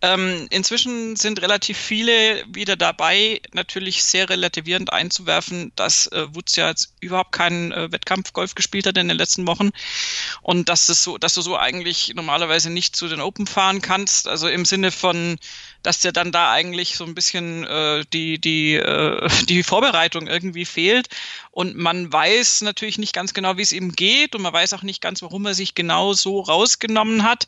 ähm, 0.02 0.46
inzwischen 0.50 1.16
sind 1.16 1.42
relativ 1.42 1.76
viele 1.76 2.44
wieder 2.46 2.76
dabei, 2.76 3.40
natürlich 3.52 4.04
sehr 4.04 4.28
relativierend 4.28 4.92
einzuwerfen, 4.92 5.72
dass 5.74 6.06
äh, 6.08 6.32
Woods 6.32 6.54
ja 6.54 6.68
jetzt 6.68 6.94
überhaupt 7.00 7.32
keinen 7.32 7.72
äh, 7.72 7.90
Wettkampfgolf 7.90 8.54
gespielt 8.54 8.86
hat 8.86 8.96
in 8.98 9.08
den 9.08 9.16
letzten 9.16 9.48
Wochen 9.48 9.70
und 10.42 10.68
dass 10.68 10.88
es 10.88 11.02
so, 11.02 11.18
dass 11.18 11.34
du 11.34 11.40
so 11.40 11.58
eigentlich 11.58 12.12
normalerweise 12.14 12.70
nicht 12.70 12.94
zu 12.94 13.08
den 13.08 13.20
Open 13.20 13.48
fahren 13.48 13.82
kannst. 13.82 14.28
Also 14.28 14.46
im 14.46 14.64
Sinne 14.64 14.92
von 14.92 15.36
dass 15.82 16.00
dir 16.00 16.12
dann 16.12 16.32
da 16.32 16.50
eigentlich 16.50 16.96
so 16.96 17.04
ein 17.04 17.14
bisschen 17.14 17.64
äh, 17.64 18.04
die, 18.12 18.38
die, 18.38 18.74
äh, 18.74 19.28
die 19.48 19.62
Vorbereitung 19.62 20.26
irgendwie 20.26 20.64
fehlt. 20.64 21.08
Und 21.50 21.76
man 21.76 22.12
weiß 22.12 22.62
natürlich 22.62 22.98
nicht 22.98 23.12
ganz 23.12 23.34
genau, 23.34 23.56
wie 23.56 23.62
es 23.62 23.72
ihm 23.72 23.92
geht 23.92 24.34
und 24.34 24.42
man 24.42 24.52
weiß 24.52 24.72
auch 24.74 24.82
nicht 24.82 25.00
ganz, 25.00 25.22
warum 25.22 25.46
er 25.46 25.54
sich 25.54 25.74
genau 25.74 26.12
so 26.12 26.40
rausgenommen 26.40 27.24
hat. 27.24 27.46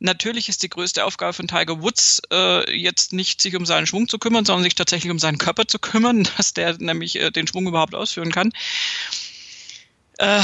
Natürlich 0.00 0.48
ist 0.48 0.62
die 0.62 0.70
größte 0.70 1.04
Aufgabe 1.04 1.32
von 1.32 1.48
Tiger 1.48 1.82
Woods 1.82 2.22
äh, 2.32 2.76
jetzt 2.76 3.12
nicht 3.12 3.40
sich 3.40 3.54
um 3.56 3.66
seinen 3.66 3.86
Schwung 3.86 4.08
zu 4.08 4.18
kümmern, 4.18 4.44
sondern 4.44 4.64
sich 4.64 4.74
tatsächlich 4.74 5.10
um 5.10 5.18
seinen 5.18 5.38
Körper 5.38 5.66
zu 5.66 5.78
kümmern, 5.78 6.28
dass 6.36 6.54
der 6.54 6.76
nämlich 6.78 7.16
äh, 7.16 7.30
den 7.30 7.46
Schwung 7.46 7.66
überhaupt 7.66 7.94
ausführen 7.94 8.32
kann. 8.32 8.52
Äh, 10.18 10.40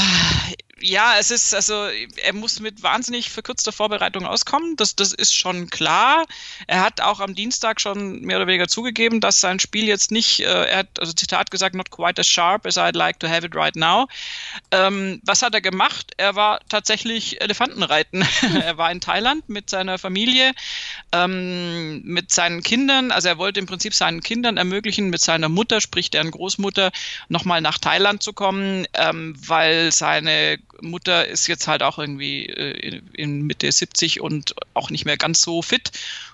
ja, 0.81 1.15
es 1.19 1.31
ist, 1.31 1.53
also 1.53 1.87
er 2.17 2.33
muss 2.33 2.59
mit 2.59 2.83
wahnsinnig 2.83 3.29
verkürzter 3.29 3.71
Vorbereitung 3.71 4.25
auskommen. 4.25 4.75
Das, 4.75 4.95
das 4.95 5.13
ist 5.13 5.33
schon 5.33 5.69
klar. 5.69 6.25
Er 6.67 6.81
hat 6.81 7.01
auch 7.01 7.19
am 7.19 7.35
Dienstag 7.35 7.79
schon 7.79 8.21
mehr 8.21 8.37
oder 8.37 8.47
weniger 8.47 8.67
zugegeben, 8.67 9.21
dass 9.21 9.41
sein 9.41 9.59
Spiel 9.59 9.85
jetzt 9.85 10.11
nicht, 10.11 10.41
äh, 10.41 10.65
er 10.65 10.77
hat, 10.79 10.99
also 10.99 11.13
Zitat 11.13 11.51
gesagt, 11.51 11.75
not 11.75 11.91
quite 11.91 12.19
as 12.19 12.27
sharp 12.27 12.65
as 12.65 12.77
I'd 12.77 12.95
like 12.95 13.19
to 13.19 13.27
have 13.27 13.45
it 13.45 13.55
right 13.55 13.75
now. 13.75 14.07
Ähm, 14.71 15.21
was 15.23 15.41
hat 15.41 15.53
er 15.53 15.61
gemacht? 15.61 16.13
Er 16.17 16.35
war 16.35 16.59
tatsächlich 16.69 17.41
Elefantenreiten. 17.41 18.25
er 18.63 18.77
war 18.77 18.91
in 18.91 19.01
Thailand 19.01 19.47
mit 19.49 19.69
seiner 19.69 19.97
Familie, 19.97 20.51
ähm, 21.11 22.01
mit 22.03 22.31
seinen 22.31 22.63
Kindern. 22.63 23.11
Also 23.11 23.29
er 23.29 23.37
wollte 23.37 23.59
im 23.59 23.65
Prinzip 23.65 23.93
seinen 23.93 24.21
Kindern 24.21 24.57
ermöglichen, 24.57 25.09
mit 25.09 25.21
seiner 25.21 25.49
Mutter, 25.49 25.81
sprich 25.81 26.09
deren 26.09 26.31
Großmutter, 26.31 26.91
nochmal 27.29 27.61
nach 27.61 27.77
Thailand 27.77 28.23
zu 28.23 28.33
kommen, 28.33 28.87
ähm, 28.93 29.35
weil 29.37 29.91
seine 29.91 30.59
Mutter 30.79 31.27
ist 31.27 31.47
jetzt 31.47 31.67
halt 31.67 31.83
auch 31.83 31.99
irgendwie 31.99 32.45
äh, 32.45 33.01
in 33.13 33.41
Mitte 33.43 33.71
70 33.71 34.21
und 34.21 34.55
auch 34.73 34.89
nicht 34.89 35.05
mehr 35.05 35.17
ganz 35.17 35.41
so 35.41 35.61
fit 35.61 35.91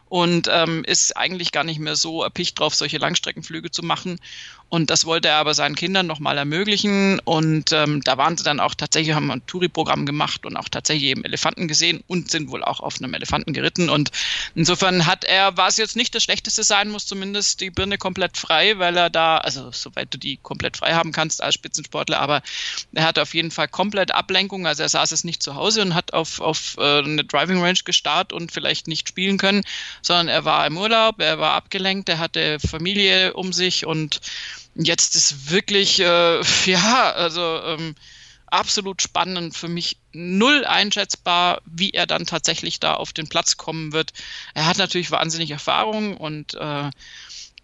und 0.10 0.48
ähm, 0.52 0.84
ist 0.86 1.18
eigentlich 1.18 1.52
gar 1.52 1.64
nicht 1.64 1.80
mehr 1.80 1.96
so 1.96 2.24
erpicht 2.24 2.60
drauf, 2.60 2.76
solche 2.76 2.98
Langstreckenflüge 2.98 3.72
zu 3.72 3.84
machen. 3.84 4.20
Und 4.70 4.90
das 4.90 5.06
wollte 5.06 5.30
er 5.30 5.36
aber 5.36 5.54
seinen 5.54 5.76
Kindern 5.76 6.08
nochmal 6.08 6.38
ermöglichen. 6.38 7.20
Und 7.20 7.72
ähm, 7.72 8.02
da 8.04 8.18
waren 8.18 8.38
sie 8.38 8.44
dann 8.44 8.60
auch 8.60 8.76
tatsächlich, 8.76 9.16
haben 9.16 9.32
ein 9.32 9.46
Touri-Programm 9.48 10.06
gemacht 10.06 10.46
und 10.46 10.58
auch 10.58 10.68
tatsächlich 10.68 11.10
eben 11.10 11.24
Elefanten 11.24 11.70
gesehen 11.70 12.04
und 12.08 12.30
sind 12.30 12.52
wohl 12.52 12.64
auch 12.64 12.82
auf 12.82 12.96
einem 13.00 13.14
Elefanten 13.14 13.54
geritten. 13.54 13.90
Und 13.90 14.12
insofern 14.56 15.06
hat 15.06 15.24
er, 15.24 15.56
war 15.56 15.70
es 15.70 15.78
jetzt 15.78 15.96
nicht 15.96 16.14
das 16.16 16.24
Schlechteste 16.24 16.64
sein 16.64 16.90
muss, 16.90 17.06
zumindest 17.06 17.62
die 17.62 17.70
Birne 17.70 17.98
komplett 17.98 18.38
frei, 18.38 18.78
weil 18.78 18.98
er 18.98 19.10
da, 19.10 19.38
also 19.38 19.72
soweit 19.72 20.14
du 20.14 20.18
die 20.18 20.38
komplett 20.38 20.76
frei 20.76 20.94
haben 20.94 21.14
kannst 21.14 21.42
als 21.42 21.56
Spitzensportler, 21.56 22.20
aber 22.20 22.42
er 22.94 23.06
hatte 23.06 23.22
auf 23.22 23.34
jeden 23.34 23.52
Fall 23.52 23.70
komplett 23.70 24.12
Ablenkung. 24.12 24.68
Also 24.68 24.84
er 24.84 24.90
saß 24.90 25.14
es 25.14 25.24
nicht 25.24 25.42
zu 25.42 25.56
Hause 25.56 25.82
und 25.82 25.96
hat 25.96 26.14
auf, 26.14 26.42
auf 26.42 26.76
äh, 26.78 27.00
eine 27.00 27.24
Driving 27.24 27.62
Range 27.62 27.80
gestarrt 27.86 28.34
und 28.34 28.52
vielleicht 28.52 28.88
nicht 28.88 29.08
spielen 29.08 29.38
können, 29.38 29.64
sondern 30.02 30.28
er 30.28 30.44
war 30.44 30.68
im 30.68 30.78
Urlaub, 30.78 31.22
er 31.22 31.40
war 31.40 31.54
abgelenkt, 31.54 32.10
er 32.10 32.20
hatte 32.20 32.60
Familie 32.60 33.34
um 33.34 33.54
sich 33.54 33.86
und 33.86 34.20
jetzt 34.86 35.16
ist 35.16 35.52
wirklich, 35.52 36.00
äh, 36.00 36.42
ja, 36.66 37.12
also 37.12 37.42
ähm, 37.42 37.96
absolut 38.48 39.02
spannend 39.02 39.56
für 39.56 39.68
mich 39.68 39.98
null 40.14 40.66
einschätzbar, 40.66 41.62
wie 41.66 41.92
er 41.92 42.08
dann 42.08 42.26
tatsächlich 42.26 42.80
da 42.80 42.94
auf 42.94 43.14
den 43.14 43.28
Platz 43.28 43.58
kommen 43.58 43.92
wird. 43.94 44.14
Er 44.54 44.66
hat 44.66 44.78
natürlich 44.78 45.12
wahnsinnig 45.12 45.52
Erfahrung 45.52 46.18
und 46.18 46.54
äh, 46.56 46.90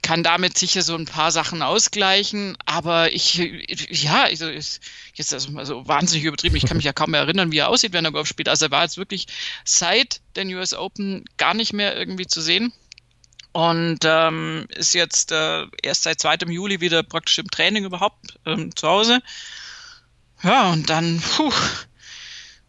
kann 0.02 0.22
damit 0.22 0.58
sicher 0.58 0.82
so 0.82 0.96
ein 0.96 1.06
paar 1.06 1.32
Sachen 1.32 1.62
ausgleichen, 1.62 2.58
aber 2.66 3.14
ich, 3.14 3.36
ja, 3.90 4.24
also 4.24 4.50
ist 4.50 4.84
jetzt 5.14 5.34
also, 5.34 5.58
also 5.58 5.88
wahnsinnig 5.88 6.26
übertrieben. 6.26 6.58
Ich 6.58 6.66
kann 6.66 6.76
mich 6.76 6.86
ja 6.86 6.92
kaum 6.92 7.12
mehr 7.12 7.22
erinnern, 7.22 7.54
wie 7.54 7.60
er 7.60 7.70
aussieht, 7.70 7.94
wenn 7.94 8.04
er 8.04 8.12
Golf 8.12 8.28
spielt. 8.28 8.50
Also 8.50 8.66
er 8.66 8.72
war 8.72 8.84
jetzt 8.84 8.98
wirklich 8.98 9.28
seit 9.64 10.20
den 10.36 10.54
US 10.54 10.74
Open 10.74 11.24
gar 11.38 11.54
nicht 11.54 11.72
mehr 11.72 11.96
irgendwie 11.96 12.28
zu 12.28 12.42
sehen 12.42 12.74
und 13.54 14.00
ähm, 14.04 14.68
ist 14.70 14.94
jetzt 14.94 15.32
äh, 15.32 15.66
erst 15.82 16.04
seit 16.04 16.20
2. 16.20 16.48
Juli 16.50 16.82
wieder 16.82 17.04
praktisch 17.04 17.38
im 17.38 17.50
Training 17.50 17.86
überhaupt 17.86 18.40
ähm, 18.46 18.76
zu 18.76 18.88
Hause. 18.88 19.22
Ja, 20.42 20.72
und 20.72 20.90
dann, 20.90 21.22
puh, 21.22 21.54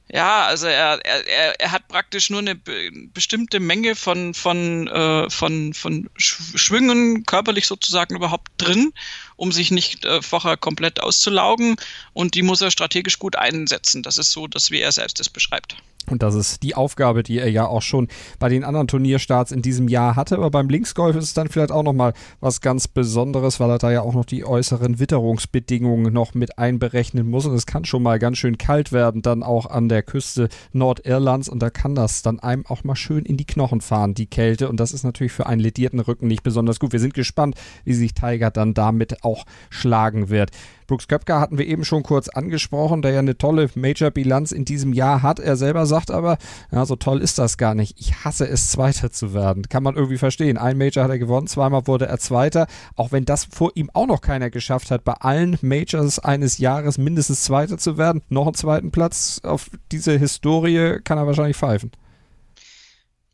ja, 0.08 0.44
also 0.44 0.66
er, 0.66 1.04
er, 1.04 1.60
er 1.60 1.72
hat 1.72 1.88
praktisch 1.88 2.28
nur 2.28 2.40
eine 2.40 2.54
bestimmte 2.54 3.58
Menge 3.58 3.96
von, 3.96 4.34
von, 4.34 4.86
äh, 4.86 5.30
von, 5.30 5.72
von 5.72 6.10
Schwüngen 6.16 7.24
körperlich 7.24 7.66
sozusagen 7.66 8.14
überhaupt 8.14 8.52
drin, 8.58 8.92
um 9.36 9.50
sich 9.50 9.70
nicht 9.70 10.04
äh, 10.04 10.20
vorher 10.20 10.58
komplett 10.58 11.00
auszulaugen. 11.00 11.76
Und 12.12 12.34
die 12.34 12.42
muss 12.42 12.60
er 12.60 12.70
strategisch 12.70 13.18
gut 13.18 13.36
einsetzen. 13.36 14.02
Das 14.02 14.18
ist 14.18 14.30
so, 14.30 14.46
dass 14.46 14.70
wie 14.70 14.80
er 14.80 14.92
selbst 14.92 15.18
es 15.18 15.30
beschreibt. 15.30 15.76
Und 16.10 16.22
das 16.22 16.34
ist 16.34 16.62
die 16.62 16.74
Aufgabe, 16.74 17.22
die 17.22 17.38
er 17.38 17.50
ja 17.50 17.66
auch 17.66 17.82
schon 17.82 18.08
bei 18.38 18.48
den 18.48 18.64
anderen 18.64 18.88
Turnierstarts 18.88 19.52
in 19.52 19.62
diesem 19.62 19.88
Jahr 19.88 20.16
hatte. 20.16 20.36
Aber 20.36 20.50
beim 20.50 20.68
Linksgolf 20.68 21.16
ist 21.16 21.24
es 21.24 21.34
dann 21.34 21.48
vielleicht 21.48 21.72
auch 21.72 21.82
nochmal 21.82 22.12
was 22.40 22.60
ganz 22.60 22.88
Besonderes, 22.88 23.60
weil 23.60 23.70
er 23.70 23.78
da 23.78 23.90
ja 23.90 24.02
auch 24.02 24.14
noch 24.14 24.24
die 24.24 24.44
äußeren 24.44 24.98
Witterungsbedingungen 24.98 26.12
noch 26.12 26.34
mit 26.34 26.58
einberechnen 26.58 27.28
muss. 27.28 27.46
Und 27.46 27.54
es 27.54 27.66
kann 27.66 27.84
schon 27.84 28.02
mal 28.02 28.18
ganz 28.18 28.38
schön 28.38 28.58
kalt 28.58 28.92
werden, 28.92 29.22
dann 29.22 29.42
auch 29.42 29.66
an 29.66 29.88
der 29.88 30.02
Küste 30.02 30.48
Nordirlands. 30.72 31.48
Und 31.48 31.60
da 31.60 31.70
kann 31.70 31.94
das 31.94 32.22
dann 32.22 32.40
einem 32.40 32.66
auch 32.66 32.84
mal 32.84 32.96
schön 32.96 33.24
in 33.24 33.36
die 33.36 33.46
Knochen 33.46 33.80
fahren, 33.80 34.14
die 34.14 34.26
Kälte. 34.26 34.68
Und 34.68 34.80
das 34.80 34.92
ist 34.92 35.04
natürlich 35.04 35.32
für 35.32 35.46
einen 35.46 35.60
ledierten 35.60 36.00
Rücken 36.00 36.26
nicht 36.26 36.42
besonders 36.42 36.80
gut. 36.80 36.92
Wir 36.92 37.00
sind 37.00 37.14
gespannt, 37.14 37.56
wie 37.84 37.94
sich 37.94 38.14
Tiger 38.14 38.50
dann 38.50 38.74
damit 38.74 39.24
auch 39.24 39.44
schlagen 39.70 40.28
wird. 40.28 40.50
Brooks 40.86 41.08
Köpker 41.08 41.40
hatten 41.40 41.58
wir 41.58 41.66
eben 41.66 41.84
schon 41.84 42.02
kurz 42.02 42.28
angesprochen, 42.28 43.02
der 43.02 43.12
ja 43.12 43.18
eine 43.20 43.38
tolle 43.38 43.70
Major-Bilanz 43.74 44.52
in 44.52 44.64
diesem 44.64 44.92
Jahr 44.92 45.22
hat. 45.22 45.38
Er 45.38 45.56
selber 45.56 45.86
sagt 45.86 46.10
aber, 46.10 46.38
ja, 46.70 46.84
so 46.86 46.96
toll 46.96 47.20
ist 47.20 47.38
das 47.38 47.58
gar 47.58 47.74
nicht. 47.74 47.98
Ich 47.98 48.24
hasse 48.24 48.46
es, 48.48 48.70
Zweiter 48.70 49.10
zu 49.10 49.34
werden. 49.34 49.68
Kann 49.68 49.82
man 49.82 49.96
irgendwie 49.96 50.18
verstehen. 50.18 50.58
Ein 50.58 50.78
Major 50.78 51.04
hat 51.04 51.10
er 51.10 51.18
gewonnen, 51.18 51.46
zweimal 51.46 51.86
wurde 51.86 52.06
er 52.06 52.18
Zweiter. 52.18 52.66
Auch 52.96 53.12
wenn 53.12 53.24
das 53.24 53.44
vor 53.44 53.72
ihm 53.74 53.90
auch 53.94 54.06
noch 54.06 54.20
keiner 54.20 54.50
geschafft 54.50 54.90
hat, 54.90 55.04
bei 55.04 55.14
allen 55.14 55.58
Majors 55.62 56.18
eines 56.18 56.58
Jahres 56.58 56.98
mindestens 56.98 57.44
Zweiter 57.44 57.78
zu 57.78 57.98
werden, 57.98 58.22
noch 58.28 58.46
einen 58.46 58.54
zweiten 58.54 58.90
Platz 58.90 59.40
auf 59.42 59.70
diese 59.92 60.18
Historie 60.18 61.00
kann 61.02 61.18
er 61.18 61.26
wahrscheinlich 61.26 61.56
pfeifen. 61.56 61.90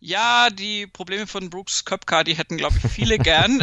Ja, 0.02 0.49
die 0.49 0.87
Probleme 0.87 1.26
von 1.26 1.50
Brooks 1.50 1.85
Köpka, 1.85 2.25
die 2.25 2.35
hätten, 2.35 2.57
glaube 2.57 2.76
ich, 2.83 2.90
viele 2.90 3.19
gern. 3.19 3.62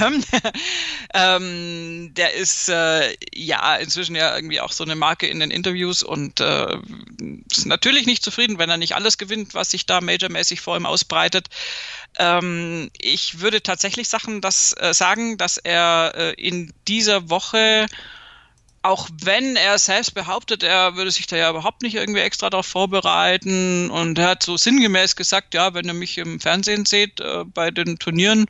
ähm, 1.14 2.12
der 2.12 2.34
ist 2.34 2.68
äh, 2.68 3.16
ja 3.34 3.74
inzwischen 3.76 4.14
ja 4.14 4.36
irgendwie 4.36 4.60
auch 4.60 4.72
so 4.72 4.84
eine 4.84 4.96
Marke 4.96 5.26
in 5.26 5.40
den 5.40 5.50
Interviews 5.50 6.02
und 6.02 6.40
äh, 6.40 6.76
ist 7.50 7.64
natürlich 7.64 8.04
nicht 8.04 8.22
zufrieden, 8.22 8.58
wenn 8.58 8.68
er 8.68 8.76
nicht 8.76 8.94
alles 8.96 9.16
gewinnt, 9.16 9.54
was 9.54 9.70
sich 9.70 9.86
da 9.86 10.02
majormäßig 10.02 10.60
vor 10.60 10.76
ihm 10.76 10.84
ausbreitet. 10.84 11.48
Ähm, 12.18 12.90
ich 12.98 13.40
würde 13.40 13.62
tatsächlich 13.62 14.10
Sachen, 14.10 14.42
das, 14.42 14.74
äh, 14.78 14.92
sagen, 14.92 15.38
dass 15.38 15.56
er 15.56 16.12
äh, 16.14 16.32
in 16.34 16.74
dieser 16.86 17.30
Woche 17.30 17.86
auch 18.82 19.08
wenn 19.22 19.56
er 19.56 19.78
selbst 19.78 20.14
behauptet, 20.14 20.62
er 20.62 20.96
würde 20.96 21.10
sich 21.10 21.26
da 21.26 21.36
ja 21.36 21.50
überhaupt 21.50 21.82
nicht 21.82 21.94
irgendwie 21.94 22.20
extra 22.20 22.48
darauf 22.50 22.66
vorbereiten 22.66 23.90
und 23.90 24.18
er 24.18 24.28
hat 24.28 24.42
so 24.42 24.56
sinngemäß 24.56 25.16
gesagt, 25.16 25.54
ja, 25.54 25.74
wenn 25.74 25.86
ihr 25.86 25.94
mich 25.94 26.18
im 26.18 26.40
Fernsehen 26.40 26.86
seht 26.86 27.20
äh, 27.20 27.44
bei 27.44 27.70
den 27.70 27.98
Turnieren, 27.98 28.46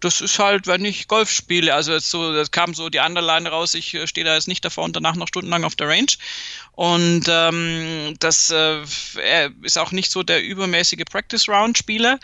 das 0.00 0.20
ist 0.20 0.38
halt, 0.38 0.66
wenn 0.66 0.84
ich 0.84 1.08
Golf 1.08 1.30
spiele. 1.30 1.74
Also 1.74 1.92
jetzt 1.92 2.10
so, 2.10 2.42
kam 2.50 2.74
so 2.74 2.90
die 2.90 2.98
Underline 2.98 3.48
raus, 3.48 3.74
ich 3.74 3.94
äh, 3.94 4.06
stehe 4.06 4.24
da 4.24 4.34
jetzt 4.34 4.48
nicht 4.48 4.64
davor 4.64 4.84
und 4.84 4.94
danach 4.94 5.16
noch 5.16 5.28
stundenlang 5.28 5.64
auf 5.64 5.74
der 5.74 5.88
Range. 5.88 6.12
Und 6.72 7.24
ähm, 7.28 8.14
das 8.18 8.50
äh, 8.50 8.82
er 9.20 9.52
ist 9.62 9.78
auch 9.78 9.92
nicht 9.92 10.10
so 10.10 10.22
der 10.22 10.42
übermäßige 10.42 11.04
Practice-Round-Spieler. 11.10 12.18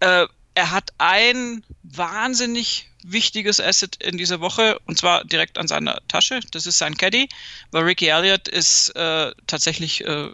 Äh, 0.00 0.26
er 0.54 0.70
hat 0.70 0.92
ein 0.98 1.64
wahnsinnig 1.82 2.88
wichtiges 3.12 3.60
Asset 3.60 3.96
in 4.02 4.16
dieser 4.18 4.40
Woche 4.40 4.78
und 4.86 4.98
zwar 4.98 5.24
direkt 5.24 5.58
an 5.58 5.68
seiner 5.68 6.00
Tasche. 6.08 6.40
Das 6.52 6.66
ist 6.66 6.78
sein 6.78 6.96
Caddy, 6.96 7.28
weil 7.70 7.84
Ricky 7.84 8.08
Elliott 8.08 8.48
ist 8.48 8.90
äh, 8.96 9.32
tatsächlich 9.46 10.04
äh, 10.04 10.30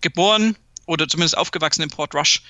geboren 0.00 0.56
oder 0.86 1.08
zumindest 1.08 1.36
aufgewachsen 1.36 1.82
in 1.82 1.90
Port 1.90 2.14
Rush. 2.14 2.42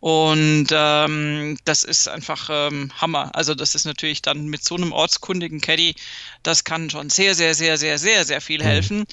Und 0.00 0.68
ähm, 0.70 1.58
das 1.64 1.82
ist 1.82 2.08
einfach 2.08 2.48
ähm, 2.50 2.92
Hammer. 2.96 3.34
Also 3.34 3.54
das 3.54 3.74
ist 3.74 3.86
natürlich 3.86 4.22
dann 4.22 4.46
mit 4.46 4.62
so 4.62 4.76
einem 4.76 4.92
ortskundigen 4.92 5.60
Caddy, 5.60 5.94
das 6.42 6.64
kann 6.64 6.90
schon 6.90 7.10
sehr, 7.10 7.34
sehr, 7.34 7.54
sehr, 7.54 7.78
sehr, 7.78 7.98
sehr, 7.98 8.24
sehr 8.24 8.40
viel 8.40 8.60
mhm. 8.60 8.66
helfen. 8.66 9.06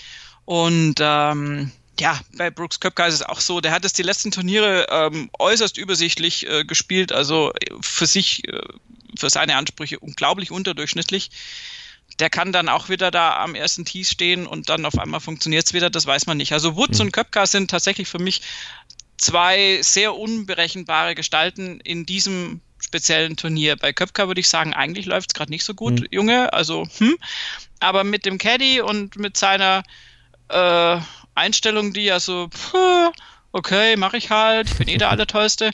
Und 0.45 0.95
ähm, 0.99 1.71
ja, 1.99 2.19
bei 2.35 2.49
Brooks 2.49 2.79
Köpke 2.79 3.03
ist 3.05 3.15
es 3.15 3.23
auch 3.23 3.39
so, 3.39 3.61
der 3.61 3.71
hat 3.71 3.85
es 3.85 3.93
die 3.93 4.03
letzten 4.03 4.31
Turniere 4.31 4.87
ähm, 4.89 5.29
äußerst 5.37 5.77
übersichtlich 5.77 6.47
äh, 6.47 6.63
gespielt, 6.63 7.11
also 7.11 7.53
für 7.81 8.07
sich 8.07 8.47
äh, 8.47 8.59
für 9.17 9.29
seine 9.29 9.55
Ansprüche 9.57 9.99
unglaublich 9.99 10.51
unterdurchschnittlich. 10.51 11.29
Der 12.19 12.29
kann 12.29 12.51
dann 12.51 12.69
auch 12.69 12.89
wieder 12.89 13.11
da 13.11 13.37
am 13.43 13.55
ersten 13.55 13.85
Tee 13.85 14.03
stehen 14.03 14.47
und 14.47 14.69
dann 14.69 14.85
auf 14.85 14.97
einmal 14.97 15.19
funktioniert 15.19 15.65
es 15.65 15.73
wieder, 15.73 15.89
das 15.89 16.05
weiß 16.05 16.25
man 16.25 16.37
nicht. 16.37 16.53
Also 16.53 16.75
Woods 16.75 16.99
mhm. 16.99 17.07
und 17.07 17.11
Köpka 17.11 17.45
sind 17.45 17.69
tatsächlich 17.69 18.07
für 18.07 18.19
mich 18.19 18.41
zwei 19.17 19.79
sehr 19.81 20.15
unberechenbare 20.15 21.15
Gestalten 21.15 21.79
in 21.79 22.05
diesem 22.05 22.61
speziellen 22.79 23.37
Turnier. 23.37 23.75
Bei 23.77 23.93
Köpka 23.93 24.27
würde 24.27 24.41
ich 24.41 24.49
sagen, 24.49 24.73
eigentlich 24.73 25.05
läuft 25.05 25.31
es 25.31 25.33
gerade 25.33 25.51
nicht 25.51 25.63
so 25.63 25.73
gut, 25.73 26.01
mhm. 26.01 26.07
Junge. 26.11 26.53
Also, 26.53 26.87
hm. 26.97 27.17
Aber 27.79 28.03
mit 28.03 28.25
dem 28.25 28.37
Caddy 28.37 28.81
und 28.81 29.15
mit 29.15 29.37
seiner 29.37 29.83
äh, 30.49 30.99
Einstellung, 31.35 31.93
die 31.93 32.05
ja 32.05 32.19
so, 32.19 32.47
puh, 32.49 33.11
okay, 33.53 33.95
mache 33.95 34.17
ich 34.17 34.29
halt, 34.31 34.69
ich 34.71 34.77
bin 34.77 34.87
eh 34.87 34.97
der 34.97 35.09
Allertollste, 35.11 35.71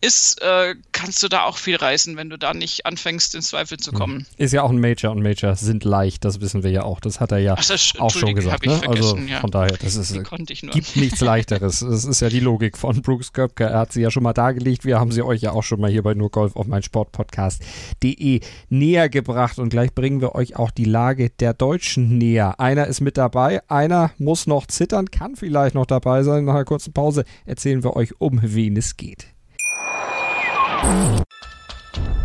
ist, 0.00 0.40
äh, 0.42 0.74
kannst 0.92 1.22
du 1.22 1.28
da 1.28 1.44
auch 1.44 1.56
viel 1.56 1.76
reißen, 1.76 2.16
wenn 2.16 2.30
du 2.30 2.38
da 2.38 2.54
nicht 2.54 2.86
anfängst, 2.86 3.34
ins 3.34 3.48
Zweifel 3.48 3.78
zu 3.78 3.92
kommen. 3.92 4.26
Ist 4.36 4.52
ja 4.52 4.62
auch 4.62 4.70
ein 4.70 4.80
Major 4.80 5.12
und 5.12 5.22
Major 5.22 5.54
sind 5.56 5.84
leicht, 5.84 6.24
das 6.24 6.40
wissen 6.40 6.62
wir 6.62 6.70
ja 6.70 6.82
auch. 6.82 7.00
Das 7.00 7.20
hat 7.20 7.32
er 7.32 7.38
ja 7.38 7.54
das, 7.54 7.94
auch 7.98 8.10
schon 8.10 8.34
gesagt. 8.34 8.64
Ne? 8.66 8.80
Also 8.86 9.16
ja. 9.16 9.40
von 9.40 9.50
daher, 9.50 9.76
das 9.76 9.96
ist, 9.96 10.14
gibt 10.14 10.96
nichts 10.96 11.20
leichteres. 11.20 11.84
Das 11.98 12.04
ist 12.04 12.20
ja 12.20 12.28
die 12.28 12.40
Logik 12.40 12.78
von 12.78 13.02
Brooks 13.02 13.32
Köpke. 13.32 13.64
Er 13.64 13.80
hat 13.80 13.92
sie 13.92 14.02
ja 14.02 14.10
schon 14.10 14.22
mal 14.22 14.32
dargelegt. 14.32 14.84
Wir 14.84 15.00
haben 15.00 15.10
sie 15.10 15.22
euch 15.22 15.40
ja 15.40 15.52
auch 15.52 15.64
schon 15.64 15.80
mal 15.80 15.90
hier 15.90 16.02
bei 16.02 16.14
nur 16.14 16.30
Golf 16.30 16.54
auf 16.54 16.66
mein 16.66 16.82
Sportpodcast.de 16.82 18.40
näher 18.68 19.08
gebracht 19.08 19.58
und 19.58 19.70
gleich 19.70 19.92
bringen 19.94 20.20
wir 20.20 20.34
euch 20.34 20.56
auch 20.56 20.70
die 20.70 20.84
Lage 20.84 21.30
der 21.30 21.54
Deutschen 21.54 22.18
näher. 22.18 22.60
Einer 22.60 22.86
ist 22.86 23.00
mit 23.00 23.16
dabei, 23.16 23.62
einer 23.68 24.12
muss 24.18 24.46
noch 24.46 24.66
zittern, 24.66 25.10
kann 25.10 25.34
vielleicht 25.34 25.74
noch 25.74 25.86
dabei 25.86 26.22
sein. 26.22 26.44
Nach 26.44 26.54
einer 26.54 26.64
kurzen 26.64 26.92
Pause 26.92 27.17
erzählen 27.46 27.82
wir 27.82 27.96
euch, 27.96 28.20
um 28.20 28.40
wen 28.42 28.76
es 28.76 28.96
geht. 28.96 29.26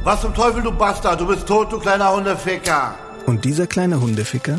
Was 0.03 0.21
zum 0.21 0.33
Teufel, 0.33 0.61
du 0.61 0.71
Bastard? 0.71 1.19
Du 1.19 1.27
bist 1.27 1.47
tot, 1.47 1.71
du 1.71 1.79
kleiner 1.79 2.13
Hundeficker. 2.13 2.95
Und 3.25 3.45
dieser 3.45 3.67
kleine 3.67 4.01
Hundeficker, 4.01 4.57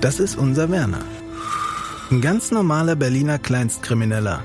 das 0.00 0.18
ist 0.18 0.36
unser 0.36 0.70
Werner. 0.70 1.04
Ein 2.10 2.20
ganz 2.20 2.50
normaler 2.50 2.96
Berliner 2.96 3.38
Kleinstkrimineller, 3.38 4.42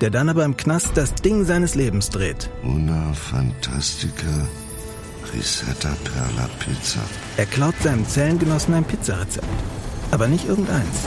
der 0.00 0.10
dann 0.10 0.28
aber 0.28 0.44
im 0.44 0.56
Knast 0.56 0.96
das 0.96 1.14
Ding 1.14 1.44
seines 1.44 1.74
Lebens 1.74 2.10
dreht. 2.10 2.50
Una 2.62 3.12
Fantastica 3.12 4.48
Risetta 5.32 5.94
Perla 6.04 6.48
Pizza. 6.58 7.00
Er 7.36 7.46
klaut 7.46 7.74
seinem 7.82 8.06
Zellengenossen 8.06 8.74
ein 8.74 8.84
Pizzarezept. 8.84 9.46
Aber 10.10 10.26
nicht 10.26 10.48
irgendeins. 10.48 11.06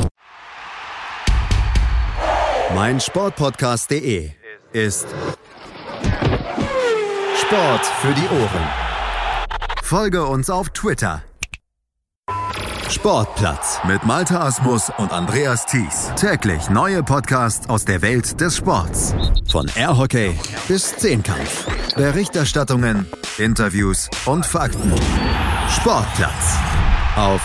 Mein 2.75 2.99
Sportpodcast.de 2.99 4.31
ist 4.71 5.07
Sport 7.35 7.85
für 7.85 8.13
die 8.13 8.27
Ohren. 8.27 8.67
Folge 9.83 10.25
uns 10.25 10.49
auf 10.49 10.69
Twitter. 10.69 11.23
Sportplatz 12.89 13.79
mit 13.87 14.03
Malta 14.03 14.45
Asmus 14.45 14.91
und 14.97 15.11
Andreas 15.11 15.65
Thies. 15.65 16.11
Täglich 16.15 16.69
neue 16.69 17.03
Podcasts 17.03 17.69
aus 17.69 17.85
der 17.85 18.01
Welt 18.01 18.39
des 18.39 18.57
Sports. 18.57 19.15
Von 19.49 19.69
Airhockey 19.75 20.37
bis 20.67 20.95
Zehnkampf. 20.97 21.67
Berichterstattungen, 21.95 23.07
Interviews 23.37 24.09
und 24.25 24.45
Fakten. 24.45 24.93
Sportplatz 25.69 26.57
auf 27.15 27.41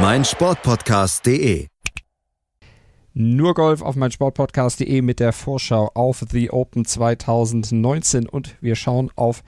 meinsportpodcast.de. 0.00 1.73
Nur 3.16 3.54
Golf 3.54 3.80
auf 3.80 3.94
mein 3.94 4.10
Sportpodcast.de 4.10 5.00
mit 5.00 5.20
der 5.20 5.32
Vorschau 5.32 5.88
auf 5.94 6.24
The 6.32 6.50
Open 6.50 6.84
2019 6.84 8.28
und 8.28 8.56
wir 8.60 8.74
schauen 8.74 9.08
auf 9.14 9.44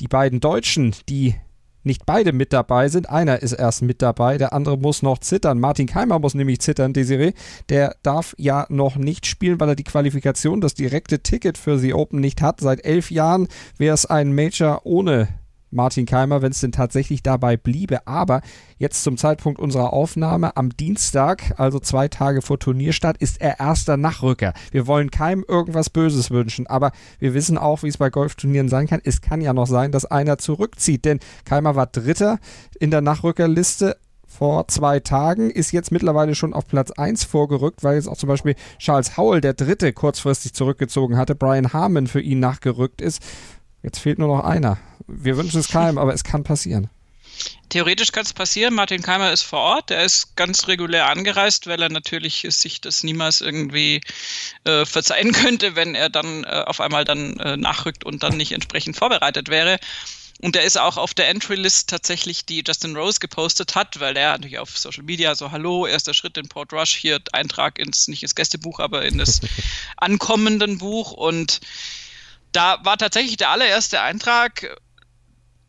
die 0.00 0.06
beiden 0.06 0.40
Deutschen, 0.40 0.94
die 1.08 1.34
nicht 1.82 2.04
beide 2.04 2.34
mit 2.34 2.52
dabei 2.52 2.88
sind. 2.90 3.08
Einer 3.08 3.40
ist 3.40 3.54
erst 3.54 3.80
mit 3.80 4.02
dabei, 4.02 4.36
der 4.36 4.52
andere 4.52 4.76
muss 4.76 5.00
noch 5.00 5.16
zittern. 5.16 5.58
Martin 5.58 5.86
Keimer 5.86 6.18
muss 6.18 6.34
nämlich 6.34 6.60
zittern, 6.60 6.92
Desiree. 6.92 7.32
Der 7.70 7.96
darf 8.02 8.34
ja 8.36 8.66
noch 8.68 8.96
nicht 8.96 9.24
spielen, 9.24 9.58
weil 9.60 9.70
er 9.70 9.76
die 9.76 9.84
Qualifikation, 9.84 10.60
das 10.60 10.74
direkte 10.74 11.20
Ticket 11.20 11.56
für 11.56 11.78
The 11.78 11.94
Open 11.94 12.20
nicht 12.20 12.42
hat. 12.42 12.60
Seit 12.60 12.84
elf 12.84 13.10
Jahren 13.10 13.48
wäre 13.78 13.94
es 13.94 14.04
ein 14.04 14.34
Major 14.34 14.82
ohne 14.84 15.28
Martin 15.70 16.06
Keimer, 16.06 16.42
wenn 16.42 16.52
es 16.52 16.60
denn 16.60 16.72
tatsächlich 16.72 17.22
dabei 17.22 17.56
bliebe. 17.56 18.06
Aber 18.06 18.40
jetzt 18.78 19.02
zum 19.02 19.16
Zeitpunkt 19.16 19.60
unserer 19.60 19.92
Aufnahme 19.92 20.56
am 20.56 20.70
Dienstag, 20.70 21.54
also 21.58 21.78
zwei 21.78 22.08
Tage 22.08 22.42
vor 22.42 22.58
Turnierstart, 22.58 23.18
ist 23.18 23.40
er 23.40 23.60
erster 23.60 23.96
Nachrücker. 23.96 24.52
Wir 24.70 24.86
wollen 24.86 25.10
keinem 25.10 25.44
irgendwas 25.46 25.90
Böses 25.90 26.30
wünschen, 26.30 26.66
aber 26.66 26.92
wir 27.18 27.34
wissen 27.34 27.58
auch, 27.58 27.82
wie 27.82 27.88
es 27.88 27.98
bei 27.98 28.10
Golfturnieren 28.10 28.68
sein 28.68 28.86
kann. 28.86 29.00
Es 29.04 29.20
kann 29.20 29.40
ja 29.40 29.52
noch 29.52 29.66
sein, 29.66 29.92
dass 29.92 30.04
einer 30.04 30.38
zurückzieht, 30.38 31.04
denn 31.04 31.20
Keimer 31.44 31.76
war 31.76 31.86
Dritter 31.86 32.38
in 32.78 32.90
der 32.90 33.00
Nachrückerliste 33.00 33.96
vor 34.26 34.68
zwei 34.68 35.00
Tagen, 35.00 35.50
ist 35.50 35.72
jetzt 35.72 35.92
mittlerweile 35.92 36.34
schon 36.34 36.52
auf 36.52 36.66
Platz 36.66 36.90
1 36.90 37.24
vorgerückt, 37.24 37.82
weil 37.82 37.94
jetzt 37.94 38.08
auch 38.08 38.16
zum 38.16 38.28
Beispiel 38.28 38.54
Charles 38.78 39.16
Howell, 39.16 39.40
der 39.40 39.54
Dritte, 39.54 39.92
kurzfristig 39.92 40.52
zurückgezogen 40.52 41.16
hatte, 41.16 41.34
Brian 41.34 41.72
Harmon 41.72 42.06
für 42.06 42.20
ihn 42.20 42.40
nachgerückt 42.40 43.00
ist. 43.00 43.22
Jetzt 43.82 43.98
fehlt 43.98 44.18
nur 44.18 44.28
noch 44.28 44.44
einer. 44.44 44.78
Wir 45.06 45.36
wünschen 45.36 45.60
es 45.60 45.68
keinem, 45.68 45.98
aber 45.98 46.12
es 46.14 46.24
kann 46.24 46.42
passieren. 46.44 46.88
Theoretisch 47.68 48.12
kann 48.12 48.24
es 48.24 48.32
passieren. 48.32 48.74
Martin 48.74 49.02
Keimer 49.02 49.32
ist 49.32 49.42
vor 49.42 49.58
Ort. 49.58 49.90
Er 49.90 50.04
ist 50.04 50.36
ganz 50.36 50.68
regulär 50.68 51.08
angereist, 51.08 51.66
weil 51.66 51.82
er 51.82 51.88
natürlich 51.88 52.46
sich 52.48 52.80
das 52.80 53.02
niemals 53.02 53.40
irgendwie 53.40 54.00
äh, 54.64 54.86
verzeihen 54.86 55.32
könnte, 55.32 55.76
wenn 55.76 55.94
er 55.94 56.08
dann 56.08 56.44
äh, 56.44 56.64
auf 56.66 56.80
einmal 56.80 57.04
dann 57.04 57.38
äh, 57.38 57.56
nachrückt 57.56 58.04
und 58.04 58.22
dann 58.22 58.36
nicht 58.36 58.52
entsprechend 58.52 58.96
vorbereitet 58.96 59.48
wäre. 59.48 59.78
Und 60.40 60.54
er 60.54 60.64
ist 60.64 60.78
auch 60.78 60.96
auf 60.96 61.14
der 61.14 61.28
Entry-List 61.28 61.88
tatsächlich, 61.88 62.44
die 62.44 62.62
Justin 62.66 62.94
Rose 62.94 63.20
gepostet 63.20 63.74
hat, 63.74 64.00
weil 64.00 64.16
er 64.16 64.32
natürlich 64.32 64.58
auf 64.58 64.76
Social 64.76 65.02
Media 65.02 65.34
so, 65.34 65.50
hallo, 65.50 65.86
erster 65.86 66.12
Schritt 66.12 66.36
in 66.36 66.48
Port 66.48 66.72
Rush, 66.74 66.94
hier 66.94 67.20
Eintrag 67.32 67.78
ins, 67.78 68.06
nicht 68.06 68.22
ins 68.22 68.34
Gästebuch, 68.34 68.78
aber 68.78 69.04
in 69.04 69.18
das 69.18 69.40
ankommenden 69.96 70.78
Buch. 70.78 71.12
Und 71.12 71.60
da 72.52 72.78
war 72.84 72.96
tatsächlich 72.96 73.36
der 73.36 73.50
allererste 73.50 74.00
Eintrag 74.00 74.78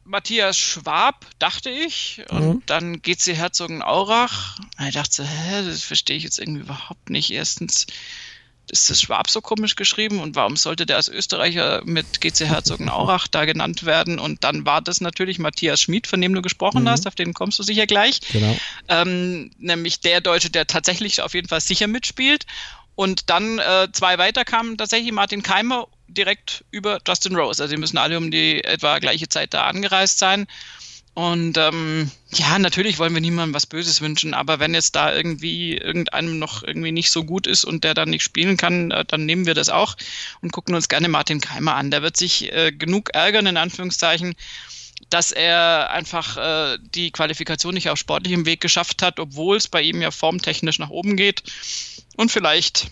Matthias 0.07 0.57
Schwab, 0.57 1.25
dachte 1.38 1.69
ich. 1.69 2.22
Und 2.29 2.48
mhm. 2.48 2.63
dann 2.65 3.01
GC 3.01 3.36
Herzogenaurach. 3.36 4.57
Ich 4.88 4.93
dachte, 4.93 5.27
hä, 5.27 5.65
das 5.65 5.84
verstehe 5.84 6.17
ich 6.17 6.24
jetzt 6.24 6.39
irgendwie 6.39 6.62
überhaupt 6.62 7.10
nicht. 7.10 7.29
Erstens 7.31 7.88
ist 8.69 8.89
das 8.89 9.01
Schwab 9.01 9.29
so 9.29 9.39
komisch 9.41 9.75
geschrieben 9.75 10.19
und 10.19 10.36
warum 10.36 10.57
sollte 10.57 10.86
der 10.86 10.98
als 10.98 11.07
Österreicher 11.07 11.81
mit 11.86 12.19
GC 12.19 12.48
Herzogenaurach 12.48 13.27
da 13.27 13.46
genannt 13.46 13.86
werden? 13.86 14.19
Und 14.19 14.43
dann 14.43 14.65
war 14.65 14.81
das 14.81 15.00
natürlich 15.00 15.39
Matthias 15.39 15.81
Schmid, 15.81 16.07
von 16.07 16.19
dem 16.19 16.34
du 16.34 16.41
gesprochen 16.41 16.84
mhm. 16.84 16.89
hast, 16.89 17.07
auf 17.07 17.15
den 17.15 17.34
kommst 17.34 17.60
du 17.60 17.63
sicher 17.63 17.88
gleich. 17.88 18.19
Genau. 18.31 18.57
Ähm, 18.89 19.51
nämlich 19.57 20.01
der 20.01 20.22
Deutsche, 20.22 20.50
der 20.50 20.68
tatsächlich 20.68 21.22
auf 21.22 21.33
jeden 21.33 21.48
Fall 21.48 21.61
sicher 21.61 21.87
mitspielt. 21.87 22.46
Und 22.96 23.29
dann 23.29 23.59
äh, 23.59 23.90
zwei 23.92 24.18
weiter 24.18 24.44
kamen 24.44 24.77
tatsächlich 24.77 25.11
Martin 25.11 25.44
Keimer 25.44 25.87
direkt 26.07 26.63
über 26.72 27.00
Justin 27.07 27.35
Rose. 27.35 27.61
Also 27.61 27.75
die 27.75 27.79
müssen 27.79 27.98
alle 27.98 28.17
um 28.17 28.31
die 28.31 28.63
etwa 28.63 29.00
gleiche 29.00 29.29
Zeit 29.29 29.53
da 29.53 29.65
angereist 29.65 30.20
sein. 30.20 30.48
Und 31.17 31.57
ähm, 31.57 32.11
ja, 32.31 32.59
natürlich 32.59 33.00
wollen 33.00 33.15
wir 33.15 33.22
niemandem 33.22 33.55
was 33.55 33.65
Böses 33.65 34.01
wünschen, 34.01 34.35
aber 34.35 34.59
wenn 34.59 34.75
jetzt 34.75 34.96
da 34.96 35.11
irgendwie 35.11 35.75
irgendeinem 35.75 36.37
noch 36.37 36.61
irgendwie 36.61 36.91
nicht 36.91 37.09
so 37.09 37.24
gut 37.24 37.48
ist 37.48 37.65
und 37.65 37.83
der 37.83 37.96
dann 37.96 38.11
nicht 38.11 38.22
spielen 38.22 38.55
kann, 38.55 38.91
äh, 38.91 39.03
dann 39.03 39.25
nehmen 39.25 39.48
wir 39.48 39.55
das 39.55 39.70
auch 39.70 39.96
und 40.41 40.51
gucken 40.51 40.75
uns 40.75 40.89
gerne 40.89 41.07
Martin 41.07 41.41
Keimer 41.41 41.74
an. 41.74 41.89
Der 41.89 42.03
wird 42.03 42.17
sich 42.17 42.53
äh, 42.53 42.72
genug 42.72 43.15
ärgern, 43.15 43.48
in 43.48 43.57
Anführungszeichen, 43.57 44.35
dass 45.09 45.31
er 45.31 45.89
einfach 45.89 46.37
äh, 46.37 46.77
die 46.93 47.09
Qualifikation 47.09 47.74
nicht 47.74 47.89
auf 47.89 47.98
sportlichem 47.98 48.46
Weg 48.46 48.61
geschafft 48.61 49.01
hat, 49.01 49.20
obwohl 49.20 49.57
es 49.57 49.67
bei 49.67 49.81
ihm 49.81 50.03
ja 50.03 50.11
formtechnisch 50.11 50.77
nach 50.77 50.91
oben 50.91 51.15
geht. 51.15 51.41
Und 52.15 52.31
vielleicht 52.31 52.91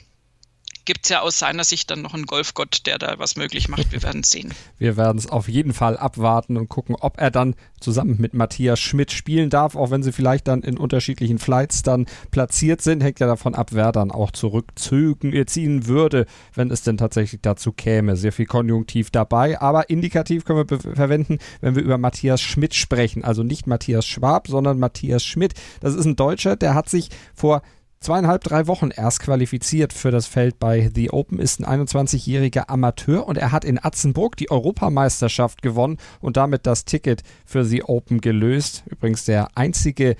gibt 0.85 1.05
es 1.05 1.09
ja 1.09 1.21
aus 1.21 1.39
seiner 1.39 1.63
Sicht 1.63 1.91
dann 1.91 2.01
noch 2.01 2.13
einen 2.13 2.25
Golfgott, 2.25 2.85
der 2.85 2.97
da 2.97 3.15
was 3.17 3.35
möglich 3.35 3.67
macht. 3.67 3.91
Wir 3.91 4.03
werden 4.03 4.21
es 4.21 4.29
sehen. 4.29 4.53
Wir 4.77 4.97
werden 4.97 5.17
es 5.17 5.27
auf 5.27 5.47
jeden 5.49 5.73
Fall 5.73 5.97
abwarten 5.97 6.57
und 6.57 6.69
gucken, 6.69 6.95
ob 6.99 7.19
er 7.19 7.31
dann 7.31 7.55
zusammen 7.79 8.15
mit 8.19 8.33
Matthias 8.33 8.79
Schmidt 8.79 9.11
spielen 9.11 9.49
darf, 9.49 9.75
auch 9.75 9.91
wenn 9.91 10.03
sie 10.03 10.11
vielleicht 10.11 10.47
dann 10.47 10.61
in 10.61 10.77
unterschiedlichen 10.77 11.39
Flights 11.39 11.83
dann 11.83 12.05
platziert 12.31 12.81
sind. 12.81 13.01
Hängt 13.01 13.19
ja 13.19 13.27
davon 13.27 13.55
ab, 13.55 13.69
wer 13.71 13.91
dann 13.91 14.11
auch 14.11 14.31
zurückziehen 14.31 15.87
würde, 15.87 16.25
wenn 16.53 16.71
es 16.71 16.83
denn 16.83 16.97
tatsächlich 16.97 17.41
dazu 17.41 17.71
käme. 17.71 18.15
Sehr 18.15 18.31
viel 18.31 18.45
Konjunktiv 18.45 19.11
dabei, 19.11 19.59
aber 19.59 19.89
indikativ 19.89 20.45
können 20.45 20.69
wir 20.69 20.79
verwenden, 20.79 21.39
wenn 21.61 21.75
wir 21.75 21.83
über 21.83 21.97
Matthias 21.97 22.41
Schmidt 22.41 22.73
sprechen. 22.75 23.23
Also 23.23 23.43
nicht 23.43 23.67
Matthias 23.67 24.05
Schwab, 24.05 24.47
sondern 24.47 24.79
Matthias 24.79 25.23
Schmidt. 25.23 25.53
Das 25.81 25.95
ist 25.95 26.05
ein 26.05 26.15
Deutscher, 26.15 26.55
der 26.55 26.75
hat 26.75 26.89
sich 26.89 27.09
vor 27.33 27.61
zweieinhalb, 28.05 28.43
drei 28.43 28.67
Wochen 28.67 28.91
erst 28.91 29.19
qualifiziert 29.19 29.91
für 29.91 30.11
das 30.11 30.27
Feld 30.27 30.59
bei 30.59 30.91
The 30.93 31.09
Open, 31.09 31.39
ist 31.39 31.59
ein 31.59 31.87
21-jähriger 31.87 32.69
Amateur 32.69 33.27
und 33.27 33.35
er 33.35 33.51
hat 33.51 33.65
in 33.65 33.83
Atzenburg 33.83 34.37
die 34.37 34.51
Europameisterschaft 34.51 35.63
gewonnen 35.63 35.97
und 36.21 36.37
damit 36.37 36.67
das 36.67 36.85
Ticket 36.85 37.23
für 37.47 37.65
The 37.65 37.83
Open 37.83 38.21
gelöst. 38.21 38.83
Übrigens 38.85 39.25
der 39.25 39.47
einzige 39.55 40.17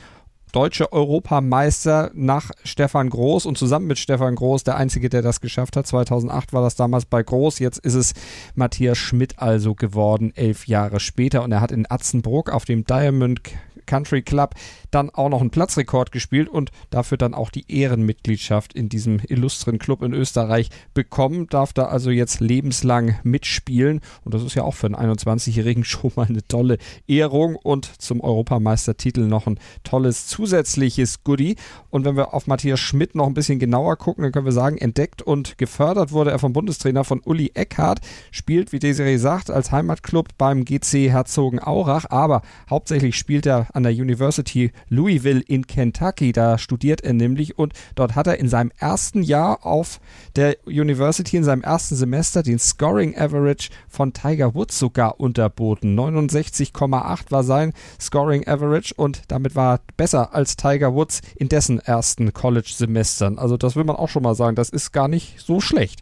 deutsche 0.52 0.92
Europameister 0.94 2.10
nach 2.16 2.50
Stefan 2.64 3.12
Groß 3.12 3.46
und 3.46 3.56
zusammen 3.56 3.86
mit 3.86 4.00
Stefan 4.00 4.34
Groß 4.34 4.64
der 4.64 4.78
einzige, 4.78 5.10
der 5.10 5.22
das 5.22 5.40
geschafft 5.40 5.78
hat. 5.78 5.86
2008 5.86 6.54
war 6.54 6.64
das 6.64 6.76
damals 6.76 7.06
bei 7.06 7.22
Groß, 7.22 7.60
jetzt 7.60 7.78
ist 7.78 7.94
es 7.94 8.14
Matthias 8.56 8.98
Schmidt 8.98 9.38
also 9.38 9.76
geworden, 9.76 10.32
elf 10.34 10.66
Jahre 10.66 11.00
später 11.00 11.44
und 11.44 11.52
er 11.52 11.62
hat 11.62 11.72
in 11.72 11.86
Atzenburg 11.88 12.50
auf 12.50 12.66
dem 12.66 12.84
Diamond 12.84 13.42
Country 13.86 14.22
Club 14.22 14.56
dann 14.92 15.10
auch 15.10 15.30
noch 15.30 15.42
einen 15.42 15.50
Platzrekord 15.50 16.12
gespielt 16.12 16.50
und 16.50 16.72
dafür 16.90 17.18
dann 17.18 17.34
auch 17.34 17.50
die 17.50 17.66
Ehrenmitgliedschaft 17.68 18.74
in 18.74 18.90
diesem 18.90 19.20
illustren 19.28 19.78
Club 19.78 20.02
in 20.02 20.14
Österreich 20.14 20.70
bekommen, 20.94 21.48
darf 21.48 21.74
da 21.74 21.86
also 21.86 22.10
jetzt 22.12 22.40
lebenslang 22.40 23.16
mitspielen. 23.24 24.02
Und 24.24 24.34
das 24.34 24.44
ist 24.44 24.56
ja 24.56 24.64
auch 24.64 24.74
für 24.74 24.88
einen 24.88 24.96
21-Jährigen 24.96 25.84
schon 25.84 26.12
mal 26.16 26.28
eine 26.28 26.48
tolle 26.48 26.78
Ehrung 27.08 27.56
und 27.56 27.86
zum 28.02 28.22
Europameistertitel 28.22 29.22
noch 29.22 29.48
ein 29.48 29.60
tolles 29.84 30.28
zusätzliches 30.28 31.24
Goodie. 31.24 31.56
Und 31.90 32.06
wenn 32.06 32.16
wir 32.16 32.34
auf 32.34 32.48
Matthias 32.48 32.80
Schmidt 32.80 33.16
noch 33.16 33.28
ein 33.28 33.34
bisschen 33.34 33.60
genauer 33.60 33.98
gucken, 33.98 34.24
dann 34.24 34.32
können 34.32 34.46
wir 34.46 34.52
sagen, 34.52 34.78
entdeckt 34.78 35.22
und 35.22 35.58
gefördert 35.58 36.12
wurde 36.12 36.32
er 36.32 36.40
vom 36.40 36.54
Bundestrainer 36.54 37.04
von 37.04 37.22
Uli 37.24 37.52
Eckhardt, 37.54 38.00
spielt, 38.32 38.72
wie 38.72 38.80
Desiree 38.80 39.18
sagt, 39.18 39.52
als 39.52 39.72
Heimatclub 39.72 40.30
beim 40.38 40.64
GC 40.64 41.10
Herzogenaurach, 41.10 42.06
aber 42.10 42.42
hauptsächlich 42.70 43.18
spielt 43.18 43.46
er 43.46 43.68
an 43.76 43.84
der 43.84 43.92
University 43.92 44.72
Louisville 44.90 45.42
in 45.42 45.68
Kentucky. 45.68 46.32
Da 46.32 46.58
studiert 46.58 47.02
er 47.02 47.14
nämlich 47.14 47.58
und 47.58 47.74
dort 47.96 48.16
hat 48.16 48.28
er 48.28 48.40
in 48.40 48.48
seinem 48.48 48.72
ersten 48.78 49.22
Jahr 49.22 49.66
auf 49.66 50.00
der 50.36 50.58
University, 50.66 51.38
in 51.38 51.44
seinem 51.44 51.62
ersten 51.62 51.96
Semester, 51.96 52.44
den 52.44 52.60
Scoring 52.60 53.18
Average 53.18 53.70
von 53.88 54.14
Tiger 54.14 54.56
Woods 54.56 54.80
sogar 54.80 55.20
unterboten. 55.20 55.98
69,8 56.00 57.32
war 57.32 57.44
sein 57.44 57.74
Scoring 58.00 58.48
Average 58.48 58.94
und 58.96 59.24
damit 59.28 59.56
war 59.56 59.76
er 59.76 59.82
besser 59.98 60.34
als 60.34 60.56
Tiger 60.56 60.94
Woods 60.94 61.22
in 61.36 61.50
dessen 61.50 61.80
ersten 61.80 62.34
College-Semestern. 62.34 63.38
Also 63.38 63.58
das 63.58 63.76
will 63.76 63.84
man 63.84 63.96
auch 63.96 64.10
schon 64.10 64.24
mal 64.24 64.36
sagen, 64.36 64.56
das 64.56 64.70
ist 64.70 64.92
gar 64.92 65.08
nicht 65.08 65.40
so 65.40 65.60
schlecht. 65.60 66.02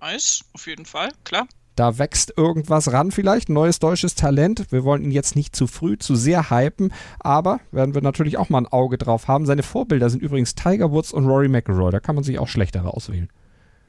Nice, 0.00 0.44
auf 0.52 0.66
jeden 0.66 0.84
Fall, 0.84 1.10
klar. 1.24 1.46
Da 1.76 1.98
wächst 1.98 2.34
irgendwas 2.36 2.92
ran 2.92 3.12
vielleicht, 3.12 3.48
neues 3.48 3.78
deutsches 3.78 4.14
Talent. 4.14 4.66
Wir 4.70 4.84
wollen 4.84 5.04
ihn 5.04 5.10
jetzt 5.10 5.36
nicht 5.36 5.54
zu 5.54 5.66
früh, 5.66 5.98
zu 5.98 6.16
sehr 6.16 6.50
hypen, 6.50 6.92
aber 7.20 7.60
werden 7.70 7.94
wir 7.94 8.02
natürlich 8.02 8.38
auch 8.38 8.48
mal 8.48 8.58
ein 8.58 8.66
Auge 8.66 8.98
drauf 8.98 9.28
haben. 9.28 9.46
Seine 9.46 9.62
Vorbilder 9.62 10.10
sind 10.10 10.22
übrigens 10.22 10.54
Tiger 10.54 10.90
Woods 10.90 11.12
und 11.12 11.26
Rory 11.26 11.48
McIlroy. 11.48 11.92
Da 11.92 12.00
kann 12.00 12.14
man 12.14 12.24
sich 12.24 12.38
auch 12.38 12.48
schlechter 12.48 12.84
auswählen. 12.84 13.28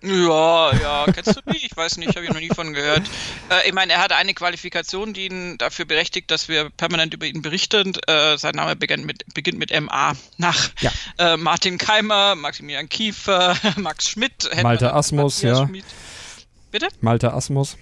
Ja, 0.03 0.71
ja, 0.75 1.05
kennst 1.11 1.35
du 1.35 1.51
die? 1.51 1.65
Ich 1.65 1.75
weiß 1.75 1.97
nicht, 1.97 2.15
habe 2.15 2.23
ich 2.23 2.31
noch 2.31 2.39
nie 2.39 2.51
von 2.53 2.71
gehört. 2.73 3.01
Äh, 3.49 3.67
ich 3.67 3.73
meine, 3.73 3.93
er 3.93 3.99
hat 3.99 4.11
eine 4.11 4.35
Qualifikation, 4.35 5.13
die 5.13 5.25
ihn 5.25 5.57
dafür 5.57 5.85
berechtigt, 5.85 6.29
dass 6.29 6.47
wir 6.47 6.69
permanent 6.69 7.15
über 7.15 7.25
ihn 7.25 7.41
berichten. 7.41 7.93
Äh, 8.05 8.37
sein 8.37 8.55
Name 8.55 8.75
beginnt 8.75 9.05
mit, 9.05 9.23
beginnt 9.33 9.57
mit 9.57 9.71
MA. 9.71 10.13
Nach 10.37 10.69
ja. 10.81 10.91
äh, 11.17 11.37
Martin 11.37 11.79
Keimer, 11.79 12.35
Maximilian 12.35 12.89
Kiefer, 12.89 13.57
Max 13.77 14.09
Schmidt, 14.09 14.49
Malte 14.61 14.93
Asmus, 14.93 15.41
ja. 15.41 15.65
Schmidt. 15.65 15.85
Bitte? 16.71 16.87
Malte 17.01 17.33
Asmus. 17.33 17.77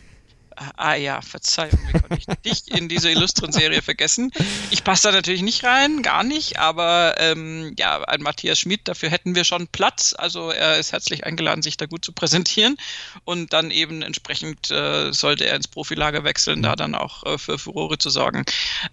Ah 0.78 0.96
ja, 0.96 1.22
Verzeihung, 1.22 1.80
wie 1.88 2.00
konnte 2.00 2.18
ich 2.18 2.26
dich 2.46 2.72
in 2.74 2.88
diese 2.88 3.10
illustren 3.10 3.52
Serie 3.52 3.82
vergessen? 3.82 4.32
Ich 4.72 4.86
passe 4.86 5.10
da 5.10 5.13
natürlich 5.13 5.41
nicht 5.41 5.63
rein, 5.65 6.02
gar 6.02 6.24
nicht, 6.24 6.60
aber 6.60 7.15
ähm, 7.18 7.74
ja, 7.78 8.02
ein 8.04 8.22
Matthias 8.22 8.60
Schmidt, 8.60 8.88
dafür 8.88 9.10
hätten 9.10 9.36
wir 9.36 9.44
schon 9.44 9.68
Platz. 9.68 10.15
Also 10.18 10.52
er 10.52 10.78
ist 10.78 10.94
herzlich 10.94 11.26
eingeladen, 11.26 11.62
sich 11.62 11.76
da 11.76 11.88
gut 11.88 12.06
zu 12.06 12.13
präsentieren 12.13 12.78
und 13.26 13.52
dann 13.52 13.70
eben 13.70 14.02
entsprechend 14.02 14.72
äh, 14.72 15.12
sollte 15.12 15.46
er 15.46 15.58
ins 15.58 15.68
Profilager 15.68 16.24
wechseln, 16.24 16.62
da 16.62 16.76
dann 16.76 16.96
auch 16.96 17.26
äh, 17.26 17.38
für 17.38 17.60
Furore 17.60 17.98
zu 17.98 18.10
sorgen. 18.10 18.46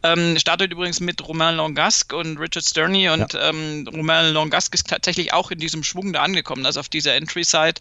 Ähm, 0.03 0.38
startet 0.38 0.72
übrigens 0.72 0.98
mit 0.98 1.27
Romain 1.27 1.55
Longasque 1.55 2.16
und 2.16 2.38
Richard 2.38 2.64
Sterney 2.64 3.09
und 3.09 3.35
ja. 3.35 3.51
ähm, 3.51 3.88
Romain 3.92 4.33
Longasque 4.33 4.75
ist 4.75 4.88
tatsächlich 4.88 5.33
auch 5.33 5.53
in 5.53 5.61
diesem 5.61 5.85
Schwung 5.85 6.12
da 6.12 6.22
angekommen, 6.22 6.66
also 6.66 6.81
auf 6.81 6.88
dieser 6.88 7.14
Entry-Side 7.14 7.81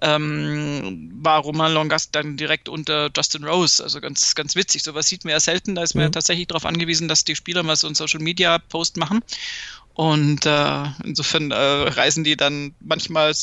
ähm, 0.00 1.10
war 1.20 1.40
Romain 1.40 1.72
Longasque 1.72 2.10
dann 2.12 2.38
direkt 2.38 2.68
unter 2.70 3.09
Justin 3.14 3.44
Rose. 3.44 3.82
Also 3.82 4.00
ganz, 4.00 4.34
ganz 4.34 4.56
witzig. 4.56 4.82
Sowas 4.82 5.06
sieht 5.06 5.24
man 5.24 5.32
ja 5.32 5.40
selten. 5.40 5.74
Da 5.74 5.82
ist 5.82 5.94
man 5.94 6.02
mhm. 6.02 6.06
ja 6.06 6.10
tatsächlich 6.10 6.48
darauf 6.48 6.66
angewiesen, 6.66 7.08
dass 7.08 7.24
die 7.24 7.36
Spieler 7.36 7.62
mal 7.62 7.76
so 7.76 7.86
einen 7.86 7.94
Social 7.94 8.20
Media 8.20 8.58
Post 8.58 8.96
machen. 8.96 9.22
Und 10.00 10.46
äh, 10.46 10.84
insofern 11.04 11.50
äh, 11.50 11.54
reisen 11.54 12.24
die 12.24 12.34
dann 12.34 12.74
manchmal 12.80 13.34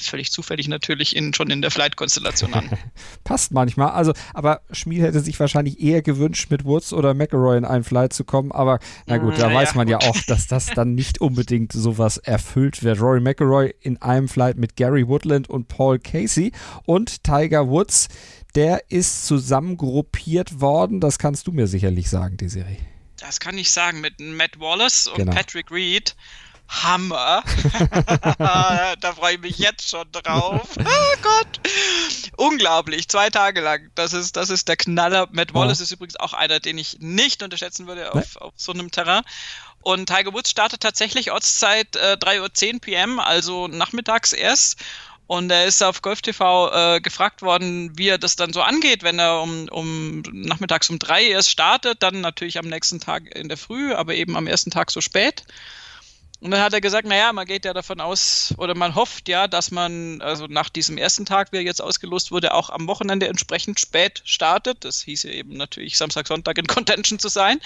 völlig 0.00 0.30
zufällig 0.30 0.68
natürlich 0.68 1.16
in, 1.16 1.34
schon 1.34 1.50
in 1.50 1.62
der 1.62 1.72
Flight-Konstellation 1.72 2.54
an. 2.54 2.70
Passt 3.24 3.50
manchmal. 3.50 3.90
Also, 3.90 4.12
aber 4.32 4.60
Schmied 4.70 5.02
hätte 5.02 5.18
sich 5.18 5.40
wahrscheinlich 5.40 5.80
eher 5.80 6.02
gewünscht, 6.02 6.48
mit 6.50 6.64
Woods 6.64 6.92
oder 6.92 7.12
McElroy 7.14 7.56
in 7.56 7.64
einen 7.64 7.82
Flight 7.82 8.12
zu 8.12 8.22
kommen. 8.22 8.52
Aber 8.52 8.78
na 9.06 9.16
gut, 9.16 9.38
da 9.38 9.48
ja, 9.48 9.54
weiß 9.54 9.74
man 9.74 9.88
ja, 9.88 9.98
ja 10.00 10.08
auch, 10.08 10.16
dass 10.28 10.46
das 10.46 10.66
dann 10.66 10.94
nicht 10.94 11.20
unbedingt 11.20 11.72
sowas 11.72 12.18
erfüllt 12.18 12.84
wird. 12.84 13.00
Rory 13.00 13.20
McElroy 13.20 13.74
in 13.80 14.00
einem 14.00 14.28
Flight 14.28 14.58
mit 14.58 14.76
Gary 14.76 15.08
Woodland 15.08 15.50
und 15.50 15.66
Paul 15.66 15.98
Casey 15.98 16.52
und 16.84 17.24
Tiger 17.24 17.68
Woods 17.68 18.08
der 18.56 18.90
ist 18.90 19.26
zusammengruppiert 19.26 20.60
worden. 20.60 21.00
Das 21.00 21.18
kannst 21.18 21.46
du 21.46 21.52
mir 21.52 21.66
sicherlich 21.66 22.10
sagen, 22.10 22.36
die 22.38 22.48
Serie. 22.48 22.78
Das 23.18 23.38
kann 23.38 23.56
ich 23.58 23.70
sagen, 23.70 24.00
mit 24.00 24.18
Matt 24.18 24.58
Wallace 24.58 25.06
und 25.06 25.16
genau. 25.16 25.32
Patrick 25.32 25.70
Reed. 25.70 26.16
Hammer. 26.68 27.44
da 28.38 29.12
freue 29.14 29.34
ich 29.34 29.40
mich 29.40 29.58
jetzt 29.58 29.88
schon 29.88 30.10
drauf. 30.10 30.68
Oh 30.78 31.22
Gott. 31.22 31.60
Unglaublich. 32.36 33.08
Zwei 33.08 33.30
Tage 33.30 33.60
lang. 33.60 33.90
Das 33.94 34.12
ist, 34.12 34.36
das 34.36 34.50
ist 34.50 34.68
der 34.68 34.76
Knaller. 34.76 35.28
Matt 35.30 35.54
Wallace 35.54 35.78
ja. 35.78 35.84
ist 35.84 35.92
übrigens 35.92 36.16
auch 36.16 36.32
einer, 36.32 36.60
den 36.60 36.76
ich 36.78 36.98
nicht 37.00 37.42
unterschätzen 37.42 37.86
würde 37.86 38.12
auf, 38.12 38.36
auf 38.36 38.52
so 38.56 38.72
einem 38.72 38.90
Terrain. 38.90 39.22
Und 39.80 40.06
Tiger 40.06 40.32
Woods 40.32 40.50
startet 40.50 40.80
tatsächlich 40.80 41.30
Ortszeit 41.30 41.94
äh, 41.94 42.16
3.10 42.20 42.74
Uhr 42.74 42.80
PM, 42.80 43.20
also 43.20 43.68
nachmittags 43.68 44.32
erst. 44.32 44.80
Und 45.26 45.50
er 45.50 45.64
ist 45.64 45.82
auf 45.82 46.02
Golf 46.02 46.22
TV 46.22 46.70
äh, 46.72 47.00
gefragt 47.00 47.42
worden, 47.42 47.90
wie 47.98 48.08
er 48.08 48.18
das 48.18 48.36
dann 48.36 48.52
so 48.52 48.62
angeht, 48.62 49.02
wenn 49.02 49.18
er 49.18 49.42
um, 49.42 49.68
um 49.70 50.22
nachmittags 50.32 50.88
um 50.88 51.00
drei 51.00 51.24
erst 51.24 51.50
startet, 51.50 52.02
dann 52.02 52.20
natürlich 52.20 52.58
am 52.58 52.66
nächsten 52.66 53.00
Tag 53.00 53.34
in 53.34 53.48
der 53.48 53.56
Früh, 53.56 53.92
aber 53.92 54.14
eben 54.14 54.36
am 54.36 54.46
ersten 54.46 54.70
Tag 54.70 54.90
so 54.90 55.00
spät. 55.00 55.44
Und 56.40 56.50
dann 56.50 56.60
hat 56.60 56.74
er 56.74 56.82
gesagt, 56.82 57.08
naja, 57.08 57.32
man 57.32 57.46
geht 57.46 57.64
ja 57.64 57.72
davon 57.72 57.98
aus, 57.98 58.54
oder 58.58 58.74
man 58.74 58.94
hofft 58.94 59.26
ja, 59.28 59.48
dass 59.48 59.70
man, 59.70 60.20
also 60.20 60.46
nach 60.46 60.68
diesem 60.68 60.98
ersten 60.98 61.24
Tag, 61.24 61.50
wie 61.50 61.56
er 61.56 61.62
jetzt 61.62 61.80
ausgelost 61.80 62.30
wurde, 62.30 62.52
auch 62.52 62.68
am 62.68 62.86
Wochenende 62.88 63.26
entsprechend 63.26 63.80
spät 63.80 64.20
startet. 64.26 64.84
Das 64.84 65.00
hieße 65.00 65.30
eben 65.30 65.56
natürlich 65.56 65.96
Samstag, 65.96 66.26
Sonntag 66.26 66.58
in 66.58 66.66
Contention 66.66 67.18
zu 67.18 67.28
sein, 67.28 67.58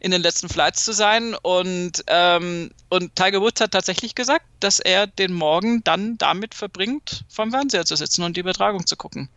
in 0.00 0.10
den 0.10 0.20
letzten 0.20 0.50
Flights 0.50 0.84
zu 0.84 0.92
sein. 0.92 1.34
Und, 1.34 2.04
ähm, 2.08 2.70
und 2.90 3.16
Tiger 3.16 3.40
Woods 3.40 3.62
hat 3.62 3.70
tatsächlich 3.70 4.14
gesagt, 4.14 4.44
dass 4.60 4.80
er 4.80 5.06
den 5.06 5.32
Morgen 5.32 5.82
dann 5.84 6.18
damit 6.18 6.54
verbringt, 6.54 7.24
vom 7.30 7.50
Fernseher 7.50 7.86
zu 7.86 7.96
sitzen 7.96 8.22
und 8.22 8.36
die 8.36 8.40
Übertragung 8.40 8.86
zu 8.86 8.96
gucken. 8.96 9.30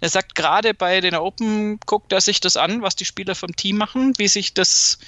Er 0.00 0.08
sagt, 0.08 0.36
gerade 0.36 0.72
bei 0.72 1.00
den 1.00 1.16
Open 1.16 1.80
guckt 1.80 2.12
er 2.12 2.20
sich 2.20 2.40
das 2.40 2.56
an, 2.56 2.80
was 2.80 2.94
die 2.94 3.04
Spieler 3.04 3.34
vom 3.34 3.56
Team 3.56 3.76
machen, 3.76 4.14
wie 4.18 4.28
sich 4.28 4.54
das 4.54 4.98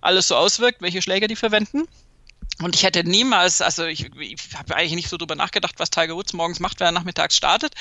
alles 0.00 0.26
so 0.26 0.36
auswirkt, 0.36 0.82
welche 0.82 1.00
Schläger 1.00 1.28
die 1.28 1.36
verwenden. 1.36 1.86
Und 2.62 2.74
ich 2.74 2.82
hätte 2.82 3.04
niemals, 3.04 3.60
also 3.60 3.84
ich, 3.84 4.10
ich 4.18 4.36
habe 4.56 4.76
eigentlich 4.76 4.94
nicht 4.94 5.08
so 5.08 5.16
drüber 5.16 5.34
nachgedacht, 5.34 5.74
was 5.78 5.90
Tiger 5.90 6.14
Woods 6.14 6.32
morgens 6.32 6.60
macht, 6.60 6.80
wenn 6.80 6.86
er 6.86 6.92
nachmittags 6.92 7.36
startet. 7.36 7.74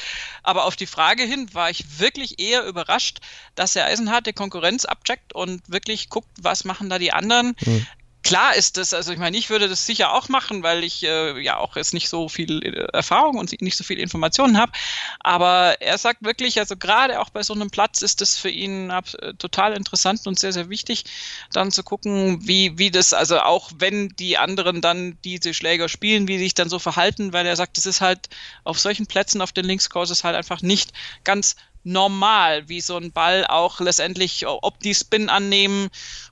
Aber 0.43 0.65
auf 0.65 0.75
die 0.75 0.87
Frage 0.87 1.23
hin 1.23 1.53
war 1.53 1.69
ich 1.69 1.99
wirklich 1.99 2.39
eher 2.39 2.65
überrascht, 2.65 3.19
dass 3.55 3.75
er 3.75 3.85
eisenharte 3.85 4.33
Konkurrenz 4.33 4.85
abcheckt 4.85 5.33
und 5.33 5.61
wirklich 5.67 6.09
guckt, 6.09 6.29
was 6.39 6.63
machen 6.63 6.89
da 6.89 6.99
die 6.99 7.13
anderen. 7.13 7.55
Mhm 7.65 7.87
klar 8.31 8.55
ist 8.55 8.77
das, 8.77 8.93
also 8.93 9.11
ich 9.11 9.19
meine, 9.19 9.37
ich 9.37 9.49
würde 9.49 9.67
das 9.67 9.85
sicher 9.85 10.13
auch 10.13 10.29
machen, 10.29 10.63
weil 10.63 10.85
ich 10.85 11.03
äh, 11.03 11.37
ja 11.41 11.57
auch 11.57 11.75
jetzt 11.75 11.93
nicht 11.93 12.07
so 12.07 12.29
viel 12.29 12.63
äh, 12.63 12.87
Erfahrung 12.93 13.37
und 13.37 13.61
nicht 13.61 13.75
so 13.75 13.83
viel 13.83 13.99
Informationen 13.99 14.57
habe. 14.57 14.71
Aber 15.19 15.81
er 15.81 15.97
sagt 15.97 16.23
wirklich, 16.23 16.57
also 16.57 16.77
gerade 16.77 17.19
auch 17.19 17.29
bei 17.29 17.43
so 17.43 17.53
einem 17.53 17.69
Platz 17.69 18.01
ist 18.01 18.21
das 18.21 18.37
für 18.37 18.49
ihn 18.49 18.89
äh, 18.89 19.33
total 19.37 19.73
interessant 19.73 20.25
und 20.27 20.39
sehr, 20.39 20.53
sehr 20.53 20.69
wichtig, 20.69 21.03
dann 21.51 21.71
zu 21.71 21.83
gucken, 21.83 22.47
wie, 22.47 22.77
wie 22.77 22.89
das, 22.89 23.13
also 23.13 23.41
auch 23.41 23.69
wenn 23.77 24.07
die 24.17 24.37
anderen 24.37 24.79
dann 24.79 25.17
diese 25.25 25.53
Schläger 25.53 25.89
spielen, 25.89 26.29
wie 26.29 26.37
sich 26.37 26.53
dann 26.53 26.69
so 26.69 26.79
verhalten, 26.79 27.33
weil 27.33 27.45
er 27.45 27.57
sagt, 27.57 27.75
das 27.75 27.85
ist 27.85 27.99
halt 27.99 28.29
auf 28.63 28.79
solchen 28.79 29.07
Plätzen 29.07 29.41
auf 29.41 29.51
den 29.51 29.65
Linkscourses 29.65 30.23
halt 30.23 30.37
einfach 30.37 30.61
nicht 30.61 30.93
ganz 31.25 31.57
normal, 31.83 32.69
wie 32.69 32.81
so 32.81 32.97
ein 32.97 33.11
Ball 33.11 33.45
auch 33.47 33.79
letztendlich, 33.79 34.45
ob 34.47 34.79
die 34.79 34.93
Spin 34.93 35.29
annehmen 35.29 35.89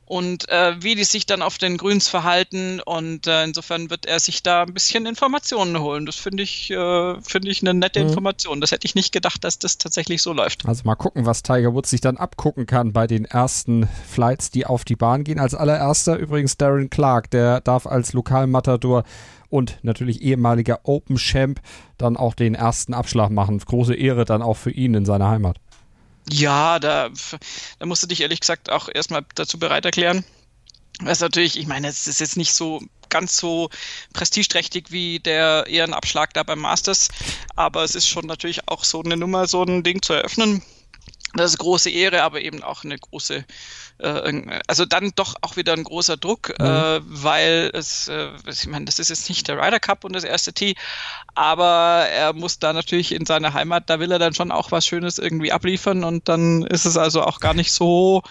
und 0.09 0.49
äh, 0.49 0.73
wie 0.81 0.95
die 0.95 1.03
sich 1.03 1.27
dann 1.27 1.43
auf 1.43 1.59
den 1.59 1.77
Grüns 1.77 2.07
verhalten. 2.07 2.81
Und 2.83 3.27
äh, 3.27 3.43
insofern 3.43 3.91
wird 3.91 4.07
er 4.07 4.19
sich 4.19 4.41
da 4.41 4.63
ein 4.63 4.73
bisschen 4.73 5.05
Informationen 5.05 5.79
holen. 5.79 6.07
Das 6.07 6.15
finde 6.15 6.41
ich, 6.41 6.71
äh, 6.71 7.21
finde 7.21 7.51
ich 7.51 7.61
eine 7.61 7.75
nette 7.75 7.99
mhm. 8.01 8.09
Information. 8.09 8.59
Das 8.59 8.71
hätte 8.71 8.87
ich 8.87 8.95
nicht 8.95 9.11
gedacht, 9.11 9.43
dass 9.43 9.59
das 9.59 9.77
tatsächlich 9.77 10.23
so 10.23 10.33
läuft. 10.33 10.65
Also 10.65 10.81
mal 10.83 10.95
gucken, 10.95 11.27
was 11.27 11.43
Tiger 11.43 11.75
Woods 11.75 11.91
sich 11.91 12.01
dann 12.01 12.17
abgucken 12.17 12.65
kann 12.65 12.91
bei 12.91 13.05
den 13.05 13.25
ersten 13.25 13.87
Flights, 14.07 14.49
die 14.49 14.65
auf 14.65 14.83
die 14.83 14.95
Bahn 14.95 15.23
gehen. 15.23 15.39
Als 15.39 15.53
allererster 15.53 16.17
übrigens 16.17 16.57
Darren 16.57 16.89
Clark, 16.89 17.29
der 17.29 17.61
darf 17.61 17.85
als 17.85 18.11
Lokalmatador 18.13 19.03
und 19.49 19.77
natürlich 19.83 20.23
ehemaliger 20.23 20.79
Open 20.85 21.17
Champ 21.17 21.61
dann 21.99 22.17
auch 22.17 22.33
den 22.33 22.55
ersten 22.55 22.95
Abschlag 22.95 23.29
machen. 23.29 23.59
Große 23.59 23.93
Ehre 23.93 24.25
dann 24.25 24.41
auch 24.41 24.57
für 24.57 24.71
ihn 24.71 24.95
in 24.95 25.05
seiner 25.05 25.29
Heimat. 25.29 25.59
Ja, 26.31 26.79
da, 26.79 27.09
da 27.79 27.85
musst 27.85 28.03
du 28.03 28.07
dich 28.07 28.21
ehrlich 28.21 28.39
gesagt 28.39 28.69
auch 28.69 28.89
erstmal 28.93 29.25
dazu 29.35 29.57
bereit 29.59 29.85
erklären. 29.85 30.23
Was 31.01 31.21
natürlich, 31.21 31.57
ich 31.57 31.67
meine, 31.67 31.87
es 31.87 32.07
ist 32.07 32.19
jetzt 32.19 32.37
nicht 32.37 32.53
so 32.53 32.81
ganz 33.09 33.37
so 33.37 33.69
prestigeträchtig 34.13 34.91
wie 34.91 35.19
der 35.19 35.65
Ehrenabschlag 35.67 36.33
da 36.33 36.43
beim 36.43 36.59
Masters, 36.59 37.09
aber 37.55 37.83
es 37.83 37.95
ist 37.95 38.07
schon 38.07 38.25
natürlich 38.25 38.67
auch 38.67 38.83
so 38.83 39.01
eine 39.01 39.17
Nummer, 39.17 39.47
so 39.47 39.63
ein 39.63 39.83
Ding 39.83 40.01
zu 40.01 40.13
eröffnen. 40.13 40.61
Das 41.33 41.51
ist 41.51 41.57
große 41.59 41.89
Ehre, 41.89 42.23
aber 42.23 42.41
eben 42.41 42.63
auch 42.63 42.83
eine 42.83 42.97
große 42.97 43.45
äh, 43.99 44.61
also 44.67 44.85
dann 44.85 45.11
doch 45.15 45.35
auch 45.41 45.57
wieder 45.57 45.73
ein 45.73 45.83
großer 45.83 46.17
Druck, 46.17 46.53
mhm. 46.59 46.65
äh, 46.65 46.99
weil 47.03 47.71
es, 47.73 48.07
äh, 48.07 48.29
ich 48.47 48.67
meine, 48.67 48.85
das 48.85 48.99
ist 48.99 49.09
jetzt 49.09 49.29
nicht 49.29 49.47
der 49.47 49.57
Ryder 49.57 49.79
Cup 49.79 50.03
und 50.03 50.13
das 50.13 50.23
erste 50.23 50.53
Tee, 50.53 50.75
aber 51.35 52.07
er 52.11 52.33
muss 52.33 52.59
da 52.59 52.73
natürlich 52.73 53.11
in 53.11 53.25
seiner 53.25 53.53
Heimat, 53.53 53.89
da 53.89 53.99
will 53.99 54.11
er 54.11 54.19
dann 54.19 54.33
schon 54.33 54.51
auch 54.51 54.71
was 54.71 54.85
Schönes 54.85 55.17
irgendwie 55.17 55.51
abliefern 55.51 56.03
und 56.03 56.29
dann 56.29 56.63
ist 56.63 56.85
es 56.85 56.97
also 56.97 57.23
auch 57.23 57.39
gar 57.39 57.53
nicht 57.53 57.71
so 57.71 58.23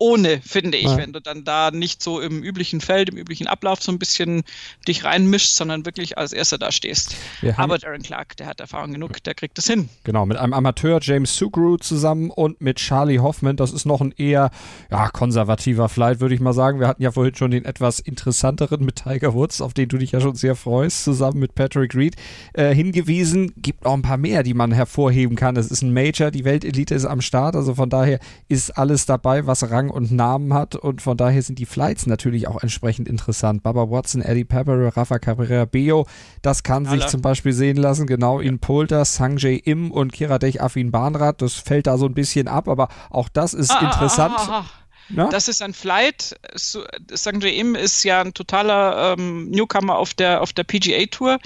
ohne, 0.00 0.40
finde 0.40 0.78
ich, 0.78 0.84
ja. 0.84 0.96
wenn 0.96 1.12
du 1.12 1.20
dann 1.20 1.44
da 1.44 1.70
nicht 1.70 2.02
so 2.02 2.20
im 2.20 2.42
üblichen 2.42 2.80
Feld, 2.80 3.10
im 3.10 3.18
üblichen 3.18 3.46
Ablauf 3.46 3.82
so 3.82 3.92
ein 3.92 3.98
bisschen 3.98 4.44
dich 4.88 5.04
reinmischst, 5.04 5.54
sondern 5.54 5.84
wirklich 5.84 6.16
als 6.16 6.32
Erster 6.32 6.56
da 6.56 6.72
stehst. 6.72 7.14
Aber 7.56 7.76
Darren 7.78 8.02
Clark, 8.02 8.34
der 8.38 8.46
hat 8.46 8.60
Erfahrung 8.60 8.92
genug, 8.94 9.22
der 9.22 9.34
kriegt 9.34 9.58
das 9.58 9.66
hin. 9.66 9.90
Genau, 10.04 10.24
mit 10.24 10.38
einem 10.38 10.54
Amateur 10.54 11.00
James 11.02 11.36
Sugru 11.36 11.76
zusammen 11.76 12.30
und 12.30 12.62
mit 12.62 12.78
Charlie 12.78 13.18
Hoffman. 13.18 13.56
Das 13.56 13.72
ist 13.72 13.84
noch 13.84 14.00
ein 14.00 14.12
eher 14.16 14.50
ja, 14.90 15.10
konservativer 15.10 15.90
Flight, 15.90 16.20
würde 16.20 16.34
ich 16.34 16.40
mal 16.40 16.54
sagen. 16.54 16.80
Wir 16.80 16.88
hatten 16.88 17.02
ja 17.02 17.12
vorhin 17.12 17.34
schon 17.34 17.50
den 17.50 17.66
etwas 17.66 18.00
interessanteren 18.00 18.82
mit 18.82 18.96
Tiger 18.96 19.34
Woods, 19.34 19.60
auf 19.60 19.74
den 19.74 19.90
du 19.90 19.98
dich 19.98 20.12
ja 20.12 20.20
schon 20.22 20.34
sehr 20.34 20.56
freust, 20.56 21.04
zusammen 21.04 21.40
mit 21.40 21.54
Patrick 21.54 21.94
Reed 21.94 22.16
äh, 22.54 22.74
hingewiesen. 22.74 23.52
Gibt 23.58 23.84
auch 23.84 23.92
ein 23.92 24.02
paar 24.02 24.16
mehr, 24.16 24.42
die 24.44 24.54
man 24.54 24.72
hervorheben 24.72 25.36
kann. 25.36 25.56
Es 25.56 25.70
ist 25.70 25.82
ein 25.82 25.92
Major, 25.92 26.30
die 26.30 26.46
Weltelite 26.46 26.94
ist 26.94 27.04
am 27.04 27.20
Start, 27.20 27.54
also 27.54 27.74
von 27.74 27.90
daher 27.90 28.18
ist 28.48 28.70
alles 28.78 29.04
dabei, 29.04 29.46
was 29.46 29.70
Rang 29.70 29.89
Rang 29.90 29.96
und 29.96 30.12
Namen 30.12 30.54
hat 30.54 30.76
und 30.76 31.02
von 31.02 31.16
daher 31.16 31.42
sind 31.42 31.58
die 31.58 31.66
Flights 31.66 32.06
natürlich 32.06 32.48
auch 32.48 32.62
entsprechend 32.62 33.08
interessant. 33.08 33.62
Baba 33.62 33.90
Watson, 33.90 34.22
Eddie 34.22 34.44
Pepper, 34.44 34.96
Rafa 34.96 35.18
Cabrera 35.18 35.64
Beo, 35.64 36.06
das 36.42 36.62
kann 36.62 36.86
Alla. 36.86 36.96
sich 36.96 37.06
zum 37.08 37.20
Beispiel 37.20 37.52
sehen 37.52 37.76
lassen. 37.76 38.06
Genau, 38.06 38.40
in 38.40 38.58
Polter, 38.58 39.04
Sanjay 39.04 39.56
Im 39.56 39.90
und 39.90 40.12
Kiradech 40.12 40.62
Afin 40.62 40.90
Bahnrad, 40.90 41.42
das 41.42 41.54
fällt 41.54 41.86
da 41.86 41.98
so 41.98 42.06
ein 42.06 42.14
bisschen 42.14 42.48
ab, 42.48 42.68
aber 42.68 42.88
auch 43.10 43.28
das 43.28 43.54
ist 43.54 43.70
ah, 43.70 43.80
interessant. 43.80 44.36
Ah, 44.38 44.60
ah, 44.60 44.64
na? 45.08 45.28
Das 45.28 45.48
ist 45.48 45.62
ein 45.62 45.74
Flight. 45.74 46.36
Sanjay 46.54 47.58
Im 47.58 47.74
ist 47.74 48.04
ja 48.04 48.20
ein 48.20 48.34
totaler 48.34 49.14
ähm, 49.18 49.50
Newcomer 49.50 49.96
auf 49.96 50.14
der, 50.14 50.40
auf 50.42 50.52
der 50.52 50.64
PGA 50.64 51.06
Tour. 51.06 51.38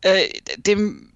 Äh, 0.00 0.28
dem 0.58 1.11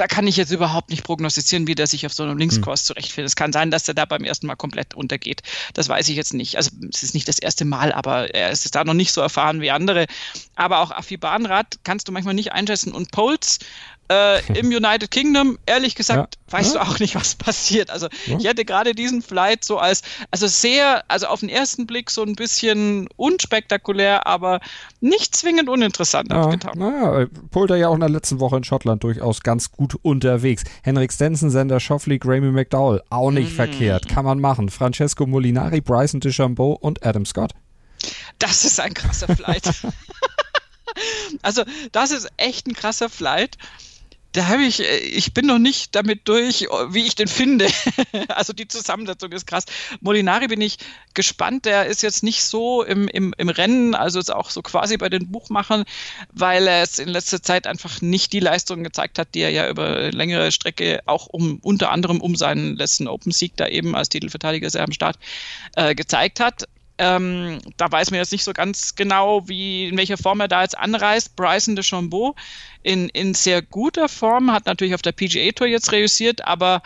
da 0.00 0.06
kann 0.06 0.26
ich 0.26 0.38
jetzt 0.38 0.50
überhaupt 0.50 0.88
nicht 0.88 1.04
prognostizieren, 1.04 1.66
wie 1.66 1.74
der 1.74 1.86
sich 1.86 2.06
auf 2.06 2.14
so 2.14 2.22
einem 2.22 2.38
Linkskurs 2.38 2.80
hm. 2.80 2.86
zurechtfindet. 2.86 3.28
Es 3.28 3.36
kann 3.36 3.52
sein, 3.52 3.70
dass 3.70 3.86
er 3.86 3.92
da 3.92 4.06
beim 4.06 4.24
ersten 4.24 4.46
Mal 4.46 4.56
komplett 4.56 4.94
untergeht. 4.94 5.42
Das 5.74 5.90
weiß 5.90 6.08
ich 6.08 6.16
jetzt 6.16 6.32
nicht. 6.32 6.56
Also 6.56 6.70
es 6.90 7.02
ist 7.02 7.12
nicht 7.12 7.28
das 7.28 7.38
erste 7.38 7.66
Mal, 7.66 7.92
aber 7.92 8.34
er 8.34 8.50
ist 8.50 8.74
da 8.74 8.82
noch 8.82 8.94
nicht 8.94 9.12
so 9.12 9.20
erfahren 9.20 9.60
wie 9.60 9.70
andere. 9.70 10.06
Aber 10.54 10.78
auch 10.78 10.90
Afi 10.90 11.18
Bahnrad 11.18 11.80
kannst 11.84 12.08
du 12.08 12.12
manchmal 12.12 12.32
nicht 12.32 12.52
einschätzen. 12.52 12.92
Und 12.92 13.10
Poles 13.10 13.58
äh, 14.10 14.58
im 14.58 14.66
United 14.66 15.10
Kingdom, 15.10 15.56
ehrlich 15.66 15.94
gesagt, 15.94 16.34
ja. 16.34 16.52
weißt 16.52 16.74
ja. 16.74 16.82
du 16.82 16.90
auch 16.90 16.98
nicht, 16.98 17.14
was 17.14 17.36
passiert. 17.36 17.90
Also 17.90 18.08
ja. 18.26 18.38
ich 18.38 18.44
hätte 18.44 18.64
gerade 18.64 18.92
diesen 18.92 19.22
Flight 19.22 19.64
so 19.64 19.78
als, 19.78 20.02
also 20.32 20.48
sehr, 20.48 21.04
also 21.08 21.26
auf 21.26 21.40
den 21.40 21.48
ersten 21.48 21.86
Blick 21.86 22.10
so 22.10 22.22
ein 22.22 22.34
bisschen 22.34 23.08
unspektakulär, 23.16 24.26
aber 24.26 24.60
nicht 25.00 25.36
zwingend 25.36 25.68
uninteressant 25.68 26.30
ja, 26.30 26.42
abgetan. 26.42 26.76
Naja, 26.76 27.26
Polter 27.52 27.76
ja 27.76 27.88
auch 27.88 27.94
in 27.94 28.00
der 28.00 28.08
letzten 28.08 28.40
Woche 28.40 28.56
in 28.56 28.64
Schottland 28.64 29.04
durchaus 29.04 29.42
ganz 29.42 29.70
gut 29.70 29.94
unterwegs. 30.02 30.64
Henrik 30.82 31.12
Stenson, 31.12 31.50
Sender 31.50 31.78
Schoffley, 31.78 32.18
Grammy 32.18 32.50
McDowell, 32.50 33.02
auch 33.10 33.30
nicht 33.30 33.52
mm. 33.52 33.56
verkehrt, 33.56 34.08
kann 34.08 34.24
man 34.24 34.40
machen. 34.40 34.70
Francesco 34.70 35.24
Molinari, 35.26 35.80
Bryson 35.80 36.18
DeChambeau 36.20 36.72
und 36.72 37.06
Adam 37.06 37.24
Scott. 37.24 37.52
Das 38.40 38.64
ist 38.64 38.80
ein 38.80 38.92
krasser 38.94 39.36
Flight. 39.36 39.70
also 41.42 41.62
das 41.92 42.10
ist 42.10 42.28
echt 42.38 42.66
ein 42.66 42.74
krasser 42.74 43.08
Flight 43.08 43.56
da 44.32 44.46
habe 44.46 44.62
ich, 44.62 44.80
äh, 44.80 44.98
ich 44.98 45.34
bin 45.34 45.46
noch 45.46 45.58
nicht 45.58 45.94
damit 45.94 46.28
durch, 46.28 46.66
wie 46.90 47.06
ich 47.06 47.14
den 47.14 47.28
finde. 47.28 47.66
also 48.28 48.52
die 48.52 48.68
Zusammensetzung 48.68 49.32
ist 49.32 49.46
krass. 49.46 49.64
Molinari 50.00 50.48
bin 50.48 50.60
ich 50.60 50.78
gespannt, 51.14 51.64
der 51.64 51.86
ist 51.86 52.02
jetzt 52.02 52.22
nicht 52.22 52.44
so 52.44 52.82
im, 52.82 53.08
im, 53.08 53.34
im 53.36 53.48
Rennen, 53.48 53.94
also 53.94 54.18
ist 54.18 54.32
auch 54.32 54.50
so 54.50 54.62
quasi 54.62 54.96
bei 54.96 55.08
den 55.08 55.30
Buchmachern, 55.30 55.84
weil 56.32 56.66
er 56.66 56.82
es 56.82 56.98
in 56.98 57.08
letzter 57.08 57.42
Zeit 57.42 57.66
einfach 57.66 58.00
nicht 58.00 58.32
die 58.32 58.40
Leistungen 58.40 58.84
gezeigt 58.84 59.18
hat, 59.18 59.34
die 59.34 59.40
er 59.40 59.50
ja 59.50 59.68
über 59.68 60.10
längere 60.12 60.52
Strecke 60.52 61.00
auch 61.06 61.26
um 61.26 61.58
unter 61.62 61.90
anderem 61.90 62.20
um 62.20 62.36
seinen 62.36 62.76
letzten 62.76 63.08
Open-Sieg 63.08 63.56
da 63.56 63.66
eben 63.66 63.94
als 63.94 64.08
Titelverteidiger 64.08 64.70
sehr 64.70 64.84
am 64.84 64.92
Start 64.92 65.18
äh, 65.76 65.94
gezeigt 65.94 66.40
hat. 66.40 66.66
Ähm, 67.02 67.60
da 67.78 67.90
weiß 67.90 68.10
man 68.10 68.18
jetzt 68.18 68.30
nicht 68.30 68.44
so 68.44 68.52
ganz 68.52 68.94
genau, 68.94 69.48
wie, 69.48 69.88
in 69.88 69.96
welcher 69.96 70.18
Form 70.18 70.38
er 70.40 70.48
da 70.48 70.60
jetzt 70.60 70.76
anreist. 70.76 71.34
Bryson 71.34 71.74
de 71.74 71.82
Chambeau 71.82 72.34
in, 72.82 73.08
in 73.08 73.32
sehr 73.32 73.62
guter 73.62 74.06
Form, 74.06 74.52
hat 74.52 74.66
natürlich 74.66 74.94
auf 74.94 75.00
der 75.00 75.12
PGA 75.12 75.50
Tour 75.52 75.66
jetzt 75.66 75.92
reüssiert, 75.92 76.44
aber 76.44 76.82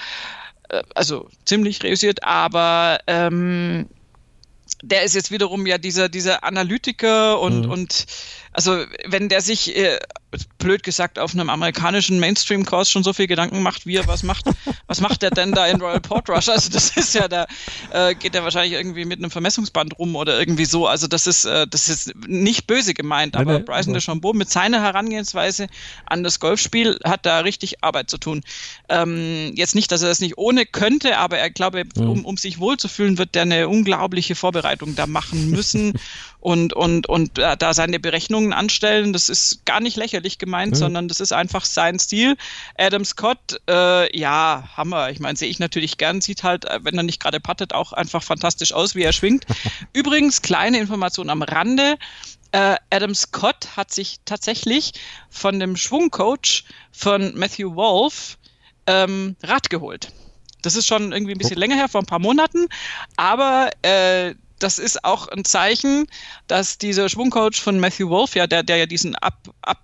äh, 0.68 0.84
also 0.94 1.28
ziemlich 1.44 1.82
reüssiert, 1.82 2.22
aber 2.22 3.00
ähm, 3.08 3.88
der 4.84 5.02
ist 5.02 5.16
jetzt 5.16 5.32
wiederum 5.32 5.66
ja 5.66 5.78
dieser, 5.78 6.08
dieser 6.08 6.44
Analytiker 6.44 7.40
und, 7.40 7.66
mhm. 7.66 7.72
und 7.72 8.06
also 8.54 8.84
wenn 9.06 9.28
der 9.28 9.40
sich 9.40 9.76
äh, 9.76 9.98
blöd 10.58 10.82
gesagt, 10.82 11.18
auf 11.18 11.34
einem 11.34 11.50
amerikanischen 11.50 12.18
Mainstream-Kurs 12.18 12.90
schon 12.90 13.02
so 13.02 13.12
viel 13.12 13.26
Gedanken 13.26 13.62
macht, 13.62 13.86
wie 13.86 13.96
er 13.96 14.06
was 14.06 14.22
macht. 14.22 14.46
was 14.86 15.00
macht 15.00 15.22
der 15.22 15.30
denn 15.30 15.52
da 15.52 15.66
in 15.66 15.80
Royal 15.80 16.00
Port 16.00 16.28
Rush? 16.28 16.48
Also 16.48 16.70
das 16.70 16.96
ist 16.96 17.14
ja 17.14 17.28
da, 17.28 17.46
äh, 17.92 18.14
geht 18.14 18.34
er 18.34 18.44
wahrscheinlich 18.44 18.72
irgendwie 18.72 19.04
mit 19.04 19.18
einem 19.18 19.30
Vermessungsband 19.30 19.98
rum 19.98 20.16
oder 20.16 20.38
irgendwie 20.38 20.64
so. 20.64 20.86
Also 20.86 21.06
das 21.06 21.26
ist, 21.26 21.44
äh, 21.44 21.66
das 21.66 21.88
ist 21.88 22.14
nicht 22.26 22.66
böse 22.66 22.94
gemeint, 22.94 23.36
aber 23.36 23.58
nee, 23.58 23.64
Bryson 23.64 23.94
DeChambeau 23.94 24.32
mit 24.32 24.50
seiner 24.50 24.82
Herangehensweise 24.82 25.66
an 26.06 26.22
das 26.22 26.40
Golfspiel 26.40 26.98
hat 27.04 27.26
da 27.26 27.40
richtig 27.40 27.82
Arbeit 27.82 28.08
zu 28.08 28.18
tun. 28.18 28.42
Ähm, 28.88 29.52
jetzt 29.54 29.74
nicht, 29.74 29.90
dass 29.92 30.02
er 30.02 30.08
das 30.08 30.20
nicht 30.20 30.38
ohne 30.38 30.64
könnte, 30.64 31.18
aber 31.18 31.38
er 31.38 31.50
glaube, 31.50 31.84
um, 31.96 32.24
um 32.24 32.36
sich 32.36 32.58
wohlzufühlen, 32.58 33.18
wird 33.18 33.34
der 33.34 33.42
eine 33.42 33.68
unglaubliche 33.68 34.34
Vorbereitung 34.34 34.94
da 34.94 35.06
machen 35.06 35.50
müssen 35.50 35.98
und, 36.44 36.74
und, 36.74 37.08
und 37.08 37.38
äh, 37.38 37.56
da 37.56 37.72
seine 37.72 37.98
Berechnungen 37.98 38.52
anstellen. 38.52 39.14
Das 39.14 39.30
ist 39.30 39.64
gar 39.64 39.80
nicht 39.80 39.96
lächerlich 39.96 40.36
gemeint, 40.36 40.72
mhm. 40.72 40.76
sondern 40.76 41.08
das 41.08 41.20
ist 41.20 41.32
einfach 41.32 41.64
sein 41.64 41.98
Stil. 41.98 42.36
Adam 42.76 43.02
Scott, 43.02 43.62
äh, 43.66 44.14
ja, 44.14 44.68
Hammer. 44.76 45.08
Ich 45.08 45.20
meine, 45.20 45.38
sehe 45.38 45.48
ich 45.48 45.58
natürlich 45.58 45.96
gern, 45.96 46.20
sieht 46.20 46.42
halt, 46.42 46.66
äh, 46.66 46.80
wenn 46.82 46.98
er 46.98 47.02
nicht 47.02 47.18
gerade 47.18 47.40
pattet, 47.40 47.72
auch 47.72 47.94
einfach 47.94 48.22
fantastisch 48.22 48.74
aus, 48.74 48.94
wie 48.94 49.02
er 49.02 49.14
schwingt. 49.14 49.46
Übrigens, 49.94 50.42
kleine 50.42 50.78
Information 50.80 51.30
am 51.30 51.40
Rande. 51.40 51.96
Äh, 52.52 52.76
Adam 52.90 53.14
Scott 53.14 53.78
hat 53.78 53.90
sich 53.90 54.20
tatsächlich 54.26 54.92
von 55.30 55.58
dem 55.58 55.78
Schwungcoach 55.78 56.64
von 56.92 57.34
Matthew 57.38 57.74
Wolf 57.74 58.36
ähm, 58.86 59.36
Rat 59.42 59.70
geholt. 59.70 60.12
Das 60.60 60.76
ist 60.76 60.86
schon 60.86 61.12
irgendwie 61.12 61.32
ein 61.32 61.38
bisschen 61.38 61.58
länger 61.58 61.76
her, 61.76 61.88
vor 61.88 62.02
ein 62.02 62.06
paar 62.06 62.18
Monaten. 62.18 62.68
Aber 63.16 63.70
äh, 63.80 64.34
das 64.58 64.78
ist 64.78 65.04
auch 65.04 65.28
ein 65.28 65.44
Zeichen, 65.44 66.06
dass 66.46 66.78
dieser 66.78 67.08
Schwungcoach 67.08 67.60
von 67.60 67.78
Matthew 67.80 68.08
Wolf, 68.08 68.34
ja, 68.34 68.46
der, 68.46 68.62
der 68.62 68.76
ja 68.76 68.86
diesen 68.86 69.14
ab, 69.16 69.38
ab 69.62 69.78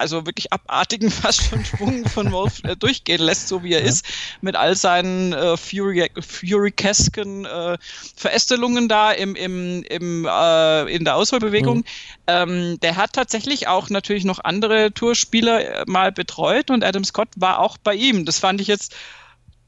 also 0.00 0.26
wirklich 0.26 0.52
abartigen 0.52 1.10
fast 1.10 1.42
schon 1.42 1.64
Schwung 1.64 2.08
von 2.08 2.32
Wolf 2.32 2.64
äh, 2.64 2.74
durchgehen 2.74 3.20
lässt, 3.20 3.48
so 3.48 3.62
wie 3.62 3.74
er 3.74 3.82
ja. 3.82 3.86
ist, 3.86 4.04
mit 4.40 4.56
all 4.56 4.74
seinen 4.74 5.32
äh, 5.32 5.56
Fury, 5.56 6.10
Furykesken 6.18 7.44
äh, 7.44 7.76
Verästelungen 8.16 8.88
da 8.88 9.12
im, 9.12 9.36
im, 9.36 9.84
im, 9.84 10.26
äh, 10.26 10.82
in 10.92 11.04
der 11.04 11.16
Ausholbewegung. 11.16 11.78
Mhm. 11.78 11.84
Ähm, 12.26 12.80
der 12.80 12.96
hat 12.96 13.12
tatsächlich 13.12 13.68
auch 13.68 13.90
natürlich 13.90 14.24
noch 14.24 14.42
andere 14.42 14.92
Tourspieler 14.92 15.82
äh, 15.82 15.84
mal 15.86 16.10
betreut 16.10 16.70
und 16.70 16.82
Adam 16.82 17.04
Scott 17.04 17.28
war 17.36 17.58
auch 17.58 17.76
bei 17.76 17.94
ihm. 17.94 18.24
Das 18.24 18.38
fand 18.38 18.60
ich 18.60 18.66
jetzt 18.66 18.94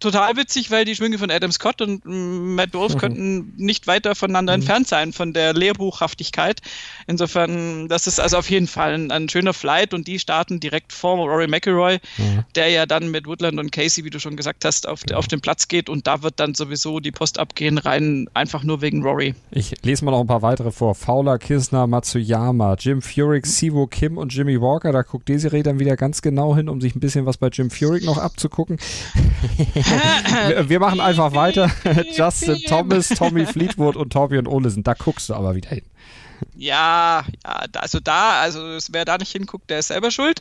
total 0.03 0.37
witzig, 0.37 0.71
weil 0.71 0.85
die 0.85 0.95
Schwünge 0.95 1.19
von 1.19 1.31
Adam 1.31 1.53
Scott 1.53 1.81
und 1.81 2.03
Matt 2.05 2.75
Wolf 2.75 2.95
mhm. 2.95 2.99
könnten 2.99 3.55
nicht 3.57 3.87
weiter 3.87 4.15
voneinander 4.15 4.53
mhm. 4.53 4.61
entfernt 4.61 4.89
sein 4.89 5.13
von 5.13 5.33
der 5.33 5.55
Lehrbuchhaftigkeit. 5.55 6.61
Insofern, 7.07 7.89
das 7.89 8.07
ist 8.07 8.21
also 8.21 8.37
auf 8.37 8.51
jeden 8.51 8.67
Fall 8.67 8.95
ein, 8.95 9.11
ein 9.11 9.29
schöner 9.29 9.55
Flight 9.55 9.95
und 9.95 10.07
die 10.07 10.19
starten 10.19 10.61
direkt 10.61 10.93
vor 10.93 11.17
Rory 11.17 11.47
McIlroy, 11.47 11.99
mhm. 12.19 12.45
der 12.55 12.69
ja 12.69 12.87
dann 12.87 13.11
mit 13.11 13.27
Woodland 13.27 13.59
und 13.59 13.71
Casey, 13.73 14.05
wie 14.05 14.11
du 14.11 14.19
schon 14.19 14.37
gesagt 14.37 14.65
hast, 14.65 14.89
auf, 14.89 15.01
ja. 15.09 15.17
auf 15.17 15.29
den 15.29 15.41
Platz 15.41 15.69
geht 15.69 15.89
und 15.89 16.07
da 16.07 16.23
wird 16.23 16.41
dann 16.41 16.55
sowieso 16.55 17.01
die 17.01 17.13
Post 17.13 17.39
abgehen, 17.39 17.79
rein 17.79 18.29
einfach 18.35 18.65
nur 18.65 18.81
wegen 18.81 19.03
Rory. 19.03 19.35
Ich 19.51 19.75
lese 19.83 20.05
mal 20.05 20.11
noch 20.11 20.21
ein 20.21 20.27
paar 20.27 20.43
weitere 20.43 20.71
vor. 20.71 20.95
Fowler, 20.95 21.39
Kisner, 21.39 21.87
Matsuyama, 21.87 22.77
Jim 22.79 23.03
Furyk, 23.03 23.47
Sivo 23.47 23.87
Kim 23.87 24.19
und 24.19 24.35
Jimmy 24.35 24.61
Walker. 24.61 24.93
Da 24.93 25.03
guckt 25.03 25.29
Desiree 25.29 25.63
dann 25.63 25.79
wieder 25.79 25.97
ganz 25.97 26.23
genau 26.23 26.57
hin, 26.57 26.69
um 26.69 26.81
sich 26.81 26.95
ein 26.95 27.01
bisschen 27.01 27.27
was 27.27 27.37
bei 27.37 27.49
Jim 27.49 27.71
Furyk 27.71 28.05
noch 28.05 28.19
abzugucken. 28.19 28.79
wir, 30.69 30.81
machen 30.81 31.01
einfach 31.01 31.35
weiter. 31.35 31.71
Justin 32.15 32.59
Thomas, 32.69 33.09
Tommy 33.09 33.47
Fleetwood 33.47 33.97
und 33.97 34.13
Torbjörn 34.13 34.47
Olesen. 34.47 34.83
Da 34.83 34.95
guckst 34.95 35.29
du 35.29 35.35
aber 35.35 35.55
wieder 35.55 35.71
hin. 35.71 35.83
Ja, 36.55 36.93
ja, 37.03 37.25
also 37.75 38.01
da, 38.01 38.41
also 38.41 38.79
wer 38.91 39.05
da 39.05 39.19
nicht 39.19 39.33
hinguckt, 39.33 39.71
der 39.71 39.81
ist 39.81 39.89
selber 39.89 40.11
schuld. 40.11 40.41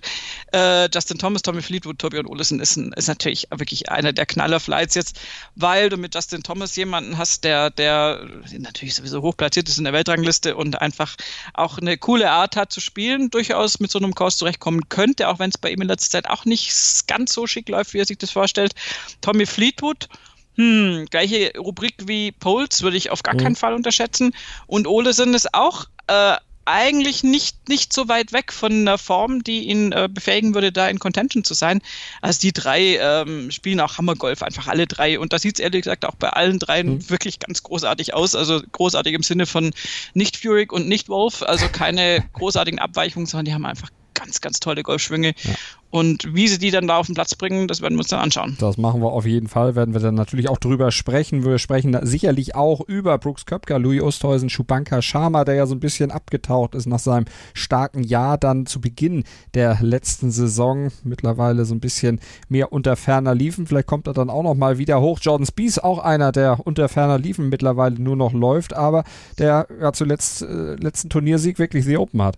Äh, 0.54 0.90
Justin 0.94 1.18
Thomas, 1.18 1.42
Tommy 1.42 1.62
Fleetwood, 1.62 2.00
Torbjörn 2.00 2.28
Olesen 2.28 2.60
ist, 2.60 2.76
ein, 2.76 2.94
ist 2.94 3.08
natürlich 3.08 3.48
wirklich 3.52 3.90
einer 3.90 4.14
der 4.14 4.26
Knaller-Flights 4.26 4.96
jetzt, 4.96 5.20
weil 5.56 5.90
du 5.90 5.98
mit 5.98 6.14
Justin 6.16 6.44
Thomas 6.44 6.76
jemanden 6.76 7.18
hast, 7.18 7.44
der, 7.44 7.70
der 7.70 8.28
natürlich 8.58 8.96
sowieso 8.96 9.22
hochplatziert 9.22 9.68
ist 9.70 9.78
in 9.78 9.84
der 9.86 9.94
Weltrangliste 9.94 10.56
und 10.56 10.82
einfach 10.82 11.16
auch 11.54 11.78
eine 11.78 11.98
coole 11.98 12.30
Art 12.30 12.56
hat 12.56 12.72
zu 12.72 12.82
spielen, 12.82 13.30
durchaus 13.30 13.80
mit 13.80 13.92
so 13.92 14.00
einem 14.00 14.14
Kurs 14.14 14.38
zurechtkommen 14.38 14.90
könnte, 14.90 15.28
auch 15.28 15.40
wenn 15.40 15.50
es 15.50 15.58
bei 15.58 15.72
ihm 15.72 15.82
in 15.82 15.88
letzter 15.88 16.12
Zeit 16.12 16.30
auch 16.30 16.46
nicht 16.46 17.08
ganz 17.08 17.34
so 17.34 17.48
schick 17.48 17.70
läuft, 17.70 17.94
wie 17.94 18.00
er 18.00 18.06
sich 18.06 18.18
das 18.18 18.32
vorstellt. 18.32 18.74
Tommy 19.22 19.46
Fleetwood, 19.46 20.08
hm, 20.56 21.06
gleiche 21.10 21.54
Rubrik 21.58 21.96
wie 22.06 22.32
Poles 22.32 22.82
würde 22.82 22.98
ich 22.98 23.10
auf 23.10 23.24
gar 23.24 23.36
mhm. 23.36 23.40
keinen 23.40 23.56
Fall 23.56 23.74
unterschätzen. 23.74 24.34
Und 24.68 24.88
Olesen 24.88 25.34
ist 25.34 25.54
auch 25.54 25.86
äh, 26.08 26.36
eigentlich 26.66 27.24
nicht, 27.24 27.70
nicht 27.70 27.92
so 27.92 28.08
weit 28.08 28.34
weg 28.34 28.54
von 28.54 28.72
einer 28.72 28.98
Form, 28.98 29.44
die 29.44 29.64
ihn 29.64 29.92
äh, 29.92 30.08
befähigen 30.12 30.54
würde, 30.54 30.72
da 30.72 30.88
in 30.88 31.00
Contention 31.00 31.44
zu 31.44 31.54
sein. 31.54 31.82
Also 32.22 32.40
die 32.40 32.54
drei 32.54 32.98
ähm, 32.98 33.50
spielen 33.52 33.80
auch 33.80 33.98
Hammergolf, 33.98 34.44
einfach 34.44 34.68
alle 34.68 34.88
drei. 34.88 35.20
Und 35.20 35.34
da 35.34 35.40
sieht 35.40 35.56
es 35.56 35.60
ehrlich 35.60 35.84
gesagt 35.84 36.06
auch 36.06 36.16
bei 36.16 36.30
allen 36.30 36.60
dreien 36.60 36.96
mhm. 36.96 37.10
wirklich 37.10 37.40
ganz 37.40 37.64
großartig 37.64 38.14
aus. 38.14 38.36
Also 38.36 38.62
großartig 38.72 39.14
im 39.14 39.24
Sinne 39.24 39.46
von 39.46 39.74
nicht 40.14 40.38
Furyk 40.38 40.72
und 40.72 40.88
nicht 40.88 41.10
Wolf, 41.10 41.42
also 41.42 41.68
keine 41.68 42.24
großartigen 42.34 42.80
Abweichungen, 42.80 43.26
sondern 43.26 43.46
die 43.46 43.54
haben 43.54 43.66
einfach 43.66 43.90
ganz, 44.14 44.42
ganz 44.42 44.60
tolle 44.60 44.84
Golfschwünge. 44.84 45.34
Ja. 45.44 45.56
Und 45.92 46.34
wie 46.34 46.48
sie 46.48 46.58
die 46.58 46.72
dann 46.72 46.88
da 46.88 46.98
auf 46.98 47.06
den 47.06 47.16
Platz 47.16 47.36
bringen, 47.36 47.68
das 47.68 47.82
werden 47.82 47.96
wir 47.96 48.00
uns 48.00 48.08
dann 48.08 48.22
anschauen. 48.22 48.56
Das 48.60 48.78
machen 48.78 49.02
wir 49.02 49.12
auf 49.12 49.26
jeden 49.26 49.48
Fall, 49.48 49.76
werden 49.76 49.94
wir 49.94 50.00
dann 50.00 50.16
natürlich 50.16 50.50
auch 50.50 50.58
drüber 50.58 50.90
sprechen. 50.92 51.44
Wir 51.44 51.60
sprechen 51.60 51.98
sicherlich 52.04 52.56
auch 52.56 52.80
über 52.88 53.18
Brooks 53.18 53.46
Köpker, 53.46 53.78
Louis 53.78 54.02
Oosthuizen, 54.02 54.50
Schubanka 54.50 55.02
Sharma, 55.02 55.44
der 55.44 55.56
ja 55.56 55.66
so 55.66 55.76
ein 55.76 55.82
bisschen 55.82 56.10
abgetaucht 56.10 56.76
ist 56.76 56.86
nach 56.86 57.00
seinem 57.00 57.26
starken 57.54 58.04
Jahr 58.04 58.38
dann 58.38 58.66
zu 58.66 58.80
Beginn 58.80 59.26
der 59.54 59.80
letzten 59.82 60.32
Saison. 60.32 60.92
Mittlerweile 61.04 61.66
so 61.66 61.76
ein 61.76 61.82
bisschen 61.82 62.22
mehr 62.48 62.72
unter 62.72 62.96
ferner 62.96 63.36
liefen. 63.36 63.68
Vielleicht 63.68 63.88
kommt 63.88 64.08
er 64.08 64.14
dann 64.14 64.30
auch 64.30 64.44
noch 64.44 64.56
mal 64.56 64.78
wieder 64.78 65.02
hoch. 65.02 65.20
Jordan 65.22 65.46
Spies, 65.46 65.78
auch 65.78 66.00
einer, 66.00 66.32
der 66.32 66.66
unter 66.66 66.88
ferner 66.88 67.20
liefen 67.20 67.50
mittlerweile 67.50 68.00
nur 68.00 68.16
noch 68.16 68.32
läuft, 68.32 68.74
aber 68.74 69.04
der 69.38 69.68
ja 69.82 69.92
zuletzt 69.92 70.42
äh, 70.42 70.76
letzten 70.76 71.10
Turniersieg 71.10 71.60
wirklich 71.60 71.84
The 71.84 71.98
Open 71.98 72.22
hat. 72.22 72.38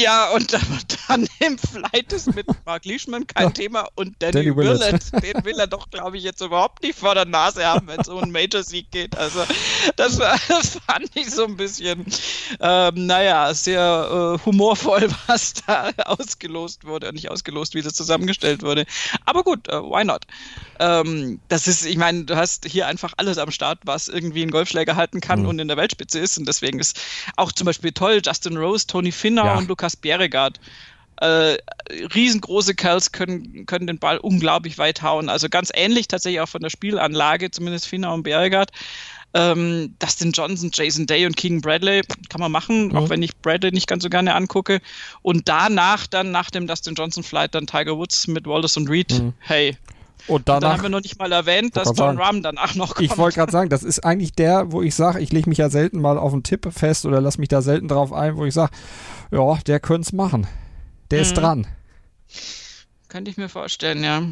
Ja, 0.00 0.30
und 0.30 0.52
dann 0.52 1.28
im 1.38 1.58
Flight 1.58 2.12
ist 2.12 2.34
mit 2.34 2.46
Mark 2.64 2.84
Leishman 2.84 3.26
kein 3.26 3.44
ja. 3.44 3.50
Thema 3.50 3.88
und 3.94 4.14
Danny, 4.20 4.32
Danny 4.32 4.56
Willett, 4.56 5.12
den 5.22 5.44
will 5.44 5.58
er 5.58 5.66
doch, 5.66 5.90
glaube 5.90 6.16
ich, 6.16 6.24
jetzt 6.24 6.40
überhaupt 6.40 6.82
nicht 6.82 6.98
vor 6.98 7.14
der 7.14 7.26
Nase 7.26 7.64
haben, 7.64 7.86
wenn 7.86 8.00
es 8.00 8.08
um 8.08 8.22
einen 8.22 8.32
Major-Sieg 8.32 8.90
geht. 8.90 9.16
Also, 9.16 9.44
das, 9.96 10.16
das, 10.48 10.78
fand 10.86 11.10
ich 11.14 11.30
so 11.30 11.44
ein 11.44 11.56
bisschen, 11.56 12.06
ähm, 12.60 13.06
naja, 13.06 13.52
sehr 13.52 14.38
äh, 14.40 14.44
humorvoll, 14.46 15.08
was 15.26 15.54
da 15.54 15.90
ausgelost 16.04 16.84
wurde. 16.84 17.12
Nicht 17.12 17.30
ausgelost, 17.30 17.74
wie 17.74 17.82
das 17.82 17.94
zusammengestellt 17.94 18.62
wurde. 18.62 18.86
Aber 19.26 19.44
gut, 19.44 19.68
äh, 19.68 19.82
why 19.82 20.04
not? 20.04 20.26
Ähm, 20.78 21.40
das 21.48 21.68
ist, 21.68 21.84
ich 21.84 21.96
meine, 21.96 22.24
du 22.24 22.36
hast 22.36 22.64
hier 22.64 22.86
einfach 22.86 23.14
alles 23.18 23.38
am 23.38 23.50
Start, 23.50 23.80
was 23.84 24.08
irgendwie 24.08 24.42
einen 24.42 24.50
Golfschläger 24.50 24.96
halten 24.96 25.20
kann 25.20 25.42
mhm. 25.42 25.48
und 25.48 25.58
in 25.58 25.68
der 25.68 25.76
Weltspitze 25.76 26.18
ist. 26.18 26.38
Und 26.38 26.48
deswegen 26.48 26.80
ist 26.80 26.98
auch 27.36 27.52
zum 27.52 27.66
Beispiel 27.66 27.92
toll, 27.92 28.22
Justin 28.24 28.56
Rose, 28.56 28.86
Tony 28.86 29.12
Finner 29.12 29.44
ja. 29.44 29.55
Und 29.58 29.68
Lukas 29.68 29.96
Bjerregaard. 29.96 30.60
Äh, 31.18 31.56
riesengroße 32.14 32.74
Kerls 32.74 33.10
können, 33.10 33.64
können 33.64 33.86
den 33.86 33.98
Ball 33.98 34.18
unglaublich 34.18 34.76
weit 34.76 35.00
hauen. 35.00 35.30
Also 35.30 35.48
ganz 35.48 35.70
ähnlich 35.74 36.08
tatsächlich 36.08 36.40
auch 36.40 36.48
von 36.48 36.60
der 36.60 36.68
Spielanlage, 36.68 37.50
zumindest 37.50 37.86
Finner 37.86 38.12
und 38.12 38.22
Bjerregaard. 38.22 38.70
Ähm, 39.32 39.94
Dustin 39.98 40.32
Johnson, 40.32 40.70
Jason 40.72 41.06
Day 41.06 41.26
und 41.26 41.36
Keegan 41.36 41.60
Bradley 41.60 42.02
kann 42.28 42.40
man 42.40 42.52
machen, 42.52 42.88
mhm. 42.88 42.96
auch 42.96 43.08
wenn 43.10 43.22
ich 43.22 43.36
Bradley 43.36 43.70
nicht 43.70 43.86
ganz 43.86 44.02
so 44.02 44.10
gerne 44.10 44.34
angucke. 44.34 44.80
Und 45.22 45.48
danach 45.48 46.06
dann, 46.06 46.30
nach 46.30 46.50
dem 46.50 46.66
Dustin 46.66 46.94
Johnson 46.94 47.22
Flight, 47.22 47.54
dann 47.54 47.66
Tiger 47.66 47.96
Woods 47.96 48.28
mit 48.28 48.46
Wallace 48.46 48.76
und 48.76 48.88
Reed. 48.88 49.12
Mhm. 49.12 49.32
Hey, 49.38 49.76
und, 50.28 50.48
danach, 50.48 50.56
und 50.56 50.62
dann 50.62 50.72
haben 50.72 50.82
wir 50.82 50.88
noch 50.90 51.02
nicht 51.02 51.18
mal 51.18 51.30
erwähnt, 51.30 51.76
dass 51.76 51.92
John 51.96 52.18
Rahm 52.18 52.42
danach 52.42 52.74
noch 52.74 52.94
kommt. 52.94 53.10
Ich 53.10 53.16
wollte 53.16 53.36
gerade 53.36 53.52
sagen, 53.52 53.70
das 53.70 53.82
ist 53.82 54.00
eigentlich 54.00 54.32
der, 54.32 54.72
wo 54.72 54.82
ich 54.82 54.94
sage, 54.94 55.20
ich 55.20 55.32
lege 55.32 55.48
mich 55.48 55.58
ja 55.58 55.70
selten 55.70 56.00
mal 56.00 56.18
auf 56.18 56.32
einen 56.32 56.42
Tipp 56.42 56.68
fest 56.72 57.06
oder 57.06 57.20
lass 57.20 57.38
mich 57.38 57.48
da 57.48 57.62
selten 57.62 57.88
drauf 57.88 58.12
ein, 58.12 58.36
wo 58.36 58.44
ich 58.44 58.54
sage, 58.54 58.72
ja, 59.30 59.58
der 59.66 59.80
könnte 59.80 60.06
es 60.06 60.12
machen. 60.12 60.46
Der 61.10 61.18
mhm. 61.18 61.22
ist 61.22 61.34
dran. 61.34 61.66
Könnte 63.08 63.30
ich 63.30 63.36
mir 63.36 63.48
vorstellen, 63.48 64.02
ja. 64.02 64.22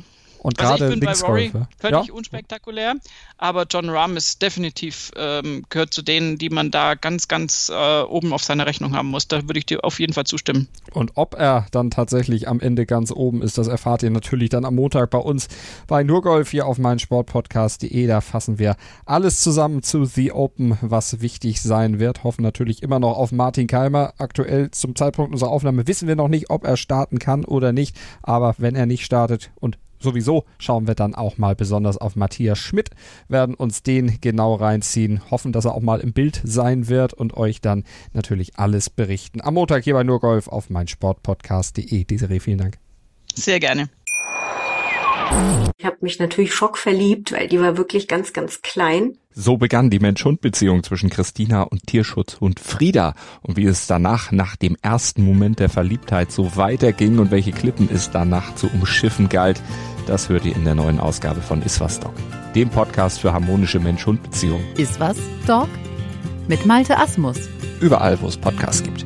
Und 0.45 0.61
also 0.61 0.77
gerade 0.77 0.93
ich 0.93 1.01
bin 1.01 1.09
bei 1.09 1.27
Rory 1.27 1.53
völlig 1.79 2.07
ja? 2.09 2.13
unspektakulär, 2.13 2.97
aber 3.39 3.65
John 3.65 3.89
Rahm 3.89 4.19
ist 4.19 4.43
definitiv, 4.43 5.11
ähm, 5.17 5.65
gehört 5.71 5.95
zu 5.95 6.03
denen, 6.03 6.37
die 6.37 6.51
man 6.51 6.71
da 6.71 6.97
ganz, 6.97 7.29
ganz 7.29 7.73
äh, 7.75 8.03
oben 8.03 8.35
auf 8.35 8.45
seiner 8.45 8.67
Rechnung 8.67 8.95
haben 8.95 9.09
muss. 9.09 9.27
Da 9.27 9.45
würde 9.45 9.59
ich 9.59 9.65
dir 9.65 9.83
auf 9.83 9.99
jeden 10.01 10.13
Fall 10.13 10.25
zustimmen. 10.25 10.69
Und 10.93 11.13
ob 11.15 11.35
er 11.35 11.67
dann 11.71 11.91
tatsächlich 11.91 12.47
am 12.47 12.61
Ende 12.61 12.85
ganz 12.85 13.11
oben 13.11 13.41
ist, 13.41 13.57
das 13.57 13.69
erfahrt 13.69 14.03
ihr 14.03 14.11
natürlich 14.11 14.51
dann 14.51 14.67
am 14.67 14.75
Montag 14.75 15.09
bei 15.09 15.19
uns 15.19 15.49
bei 15.87 16.05
Nurgolf 16.05 16.51
hier 16.51 16.67
auf 16.67 16.77
meinsportpodcast.de. 16.77 18.07
Da 18.07 18.21
fassen 18.21 18.59
wir 18.59 18.77
alles 19.07 19.41
zusammen 19.41 19.83
zu 19.83 20.05
The 20.05 20.33
Open, 20.33 20.77
was 20.83 21.23
wichtig 21.23 21.63
sein 21.63 21.99
wird. 21.99 22.23
Hoffen 22.23 22.43
natürlich 22.43 22.83
immer 22.83 23.01
noch 23.01 23.17
auf 23.17 23.33
Martin 23.33 23.67
Keimer. 23.67 24.13
Aktuell 24.19 24.71
zum 24.73 24.95
Zeitpunkt 24.95 25.33
unserer 25.33 25.51
Aufnahme 25.51 25.87
wissen 25.87 26.07
wir 26.07 26.17
noch 26.17 26.29
nicht, 26.29 26.51
ob 26.51 26.65
er 26.65 26.77
starten 26.77 27.19
kann 27.19 27.47
oder 27.47 27.73
nicht. 27.73 27.97
Aber 28.21 28.55
wenn 28.59 28.75
er 28.75 28.85
nicht 28.85 29.07
startet 29.07 29.51
und 29.55 29.79
sowieso 30.05 30.45
schauen 30.59 30.87
wir 30.87 30.95
dann 30.95 31.17
auch 31.17 31.39
mal 31.39 31.57
besonders 31.57 31.99
auf 31.99 32.15
Matthias 32.15 32.59
Schmidt, 32.59 32.91
werden 33.29 33.57
uns 33.57 33.83
den 33.83 34.21
genau 34.21 34.55
reinziehen, 34.55 35.21
hoffen, 35.31 35.53
dass 35.53 35.65
er 35.65 35.75
auch 35.75 35.83
mal 35.83 36.01
im 36.01 36.13
Bild 36.13 36.41
sein 36.45 36.89
wird 36.89 37.13
und 37.13 37.37
euch 37.37 37.61
dann 37.61 37.83
natürlich 38.13 38.57
alles 38.57 38.91
berichten. 38.91 39.41
Am 39.41 39.55
Montag 39.55 39.83
hier 39.83 39.95
bei 39.95 40.05
Nurgolf 40.05 40.47
auf 40.47 40.71
meinsportpodcast.de. 40.71 42.05
Desiree, 42.05 42.39
vielen 42.39 42.59
Dank. 42.59 42.79
Sehr 43.35 43.59
gerne. 43.59 43.89
Ich 45.79 45.85
habe 45.85 45.97
mich 46.01 46.19
natürlich 46.19 46.55
schockverliebt, 46.55 47.33
weil 47.33 47.49
die 47.49 47.61
war 47.61 47.77
wirklich 47.77 48.07
ganz, 48.07 48.33
ganz 48.33 48.63
klein. 48.63 49.19
So 49.33 49.57
begann 49.57 49.91
die 49.91 49.99
Mensch-Hund-Beziehung 49.99 50.85
zwischen 50.85 51.11
Christina 51.11 51.63
und 51.63 51.87
Tierschutzhund 51.87 52.61
Frieda. 52.61 53.15
Und 53.43 53.57
wie 53.57 53.65
es 53.65 53.89
danach, 53.89 54.31
nach 54.31 54.55
dem 54.55 54.77
ersten 54.81 55.25
Moment 55.25 55.59
der 55.59 55.69
Verliebtheit, 55.69 56.31
so 56.31 56.57
weiterging 56.57 57.19
und 57.19 57.33
welche 57.33 57.51
Klippen 57.51 57.89
es 57.93 58.11
danach 58.11 58.55
zu 58.55 58.69
umschiffen 58.69 59.29
galt, 59.29 59.61
das 60.07 60.29
hört 60.29 60.45
ihr 60.45 60.55
in 60.55 60.65
der 60.65 60.75
neuen 60.75 61.01
Ausgabe 61.01 61.41
von 61.41 61.63
Iswas 61.63 62.01
Dog, 62.01 62.15
dem 62.55 62.69
Podcast 62.69 63.21
für 63.21 63.33
harmonische 63.33 63.81
Mensch-Hund-Beziehungen. 63.81 64.65
Iswas 64.77 65.17
Dog 65.47 65.69
mit 66.49 66.67
Malte 66.67 66.99
Asmus. 66.99 67.37
Überall, 67.81 68.21
wo 68.21 68.29
es 68.29 68.37
Podcasts 68.37 68.83
gibt. 68.83 69.05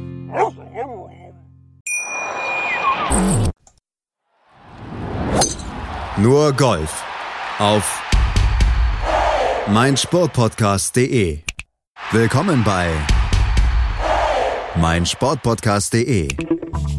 Nur 6.17 6.53
Golf 6.53 7.05
auf 7.59 8.03
meinsportpodcast.de. 9.69 11.41
Willkommen 12.11 12.65
bei 12.65 12.91
meinsportpodcast.de. 14.77 16.29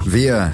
Wir 0.05 0.53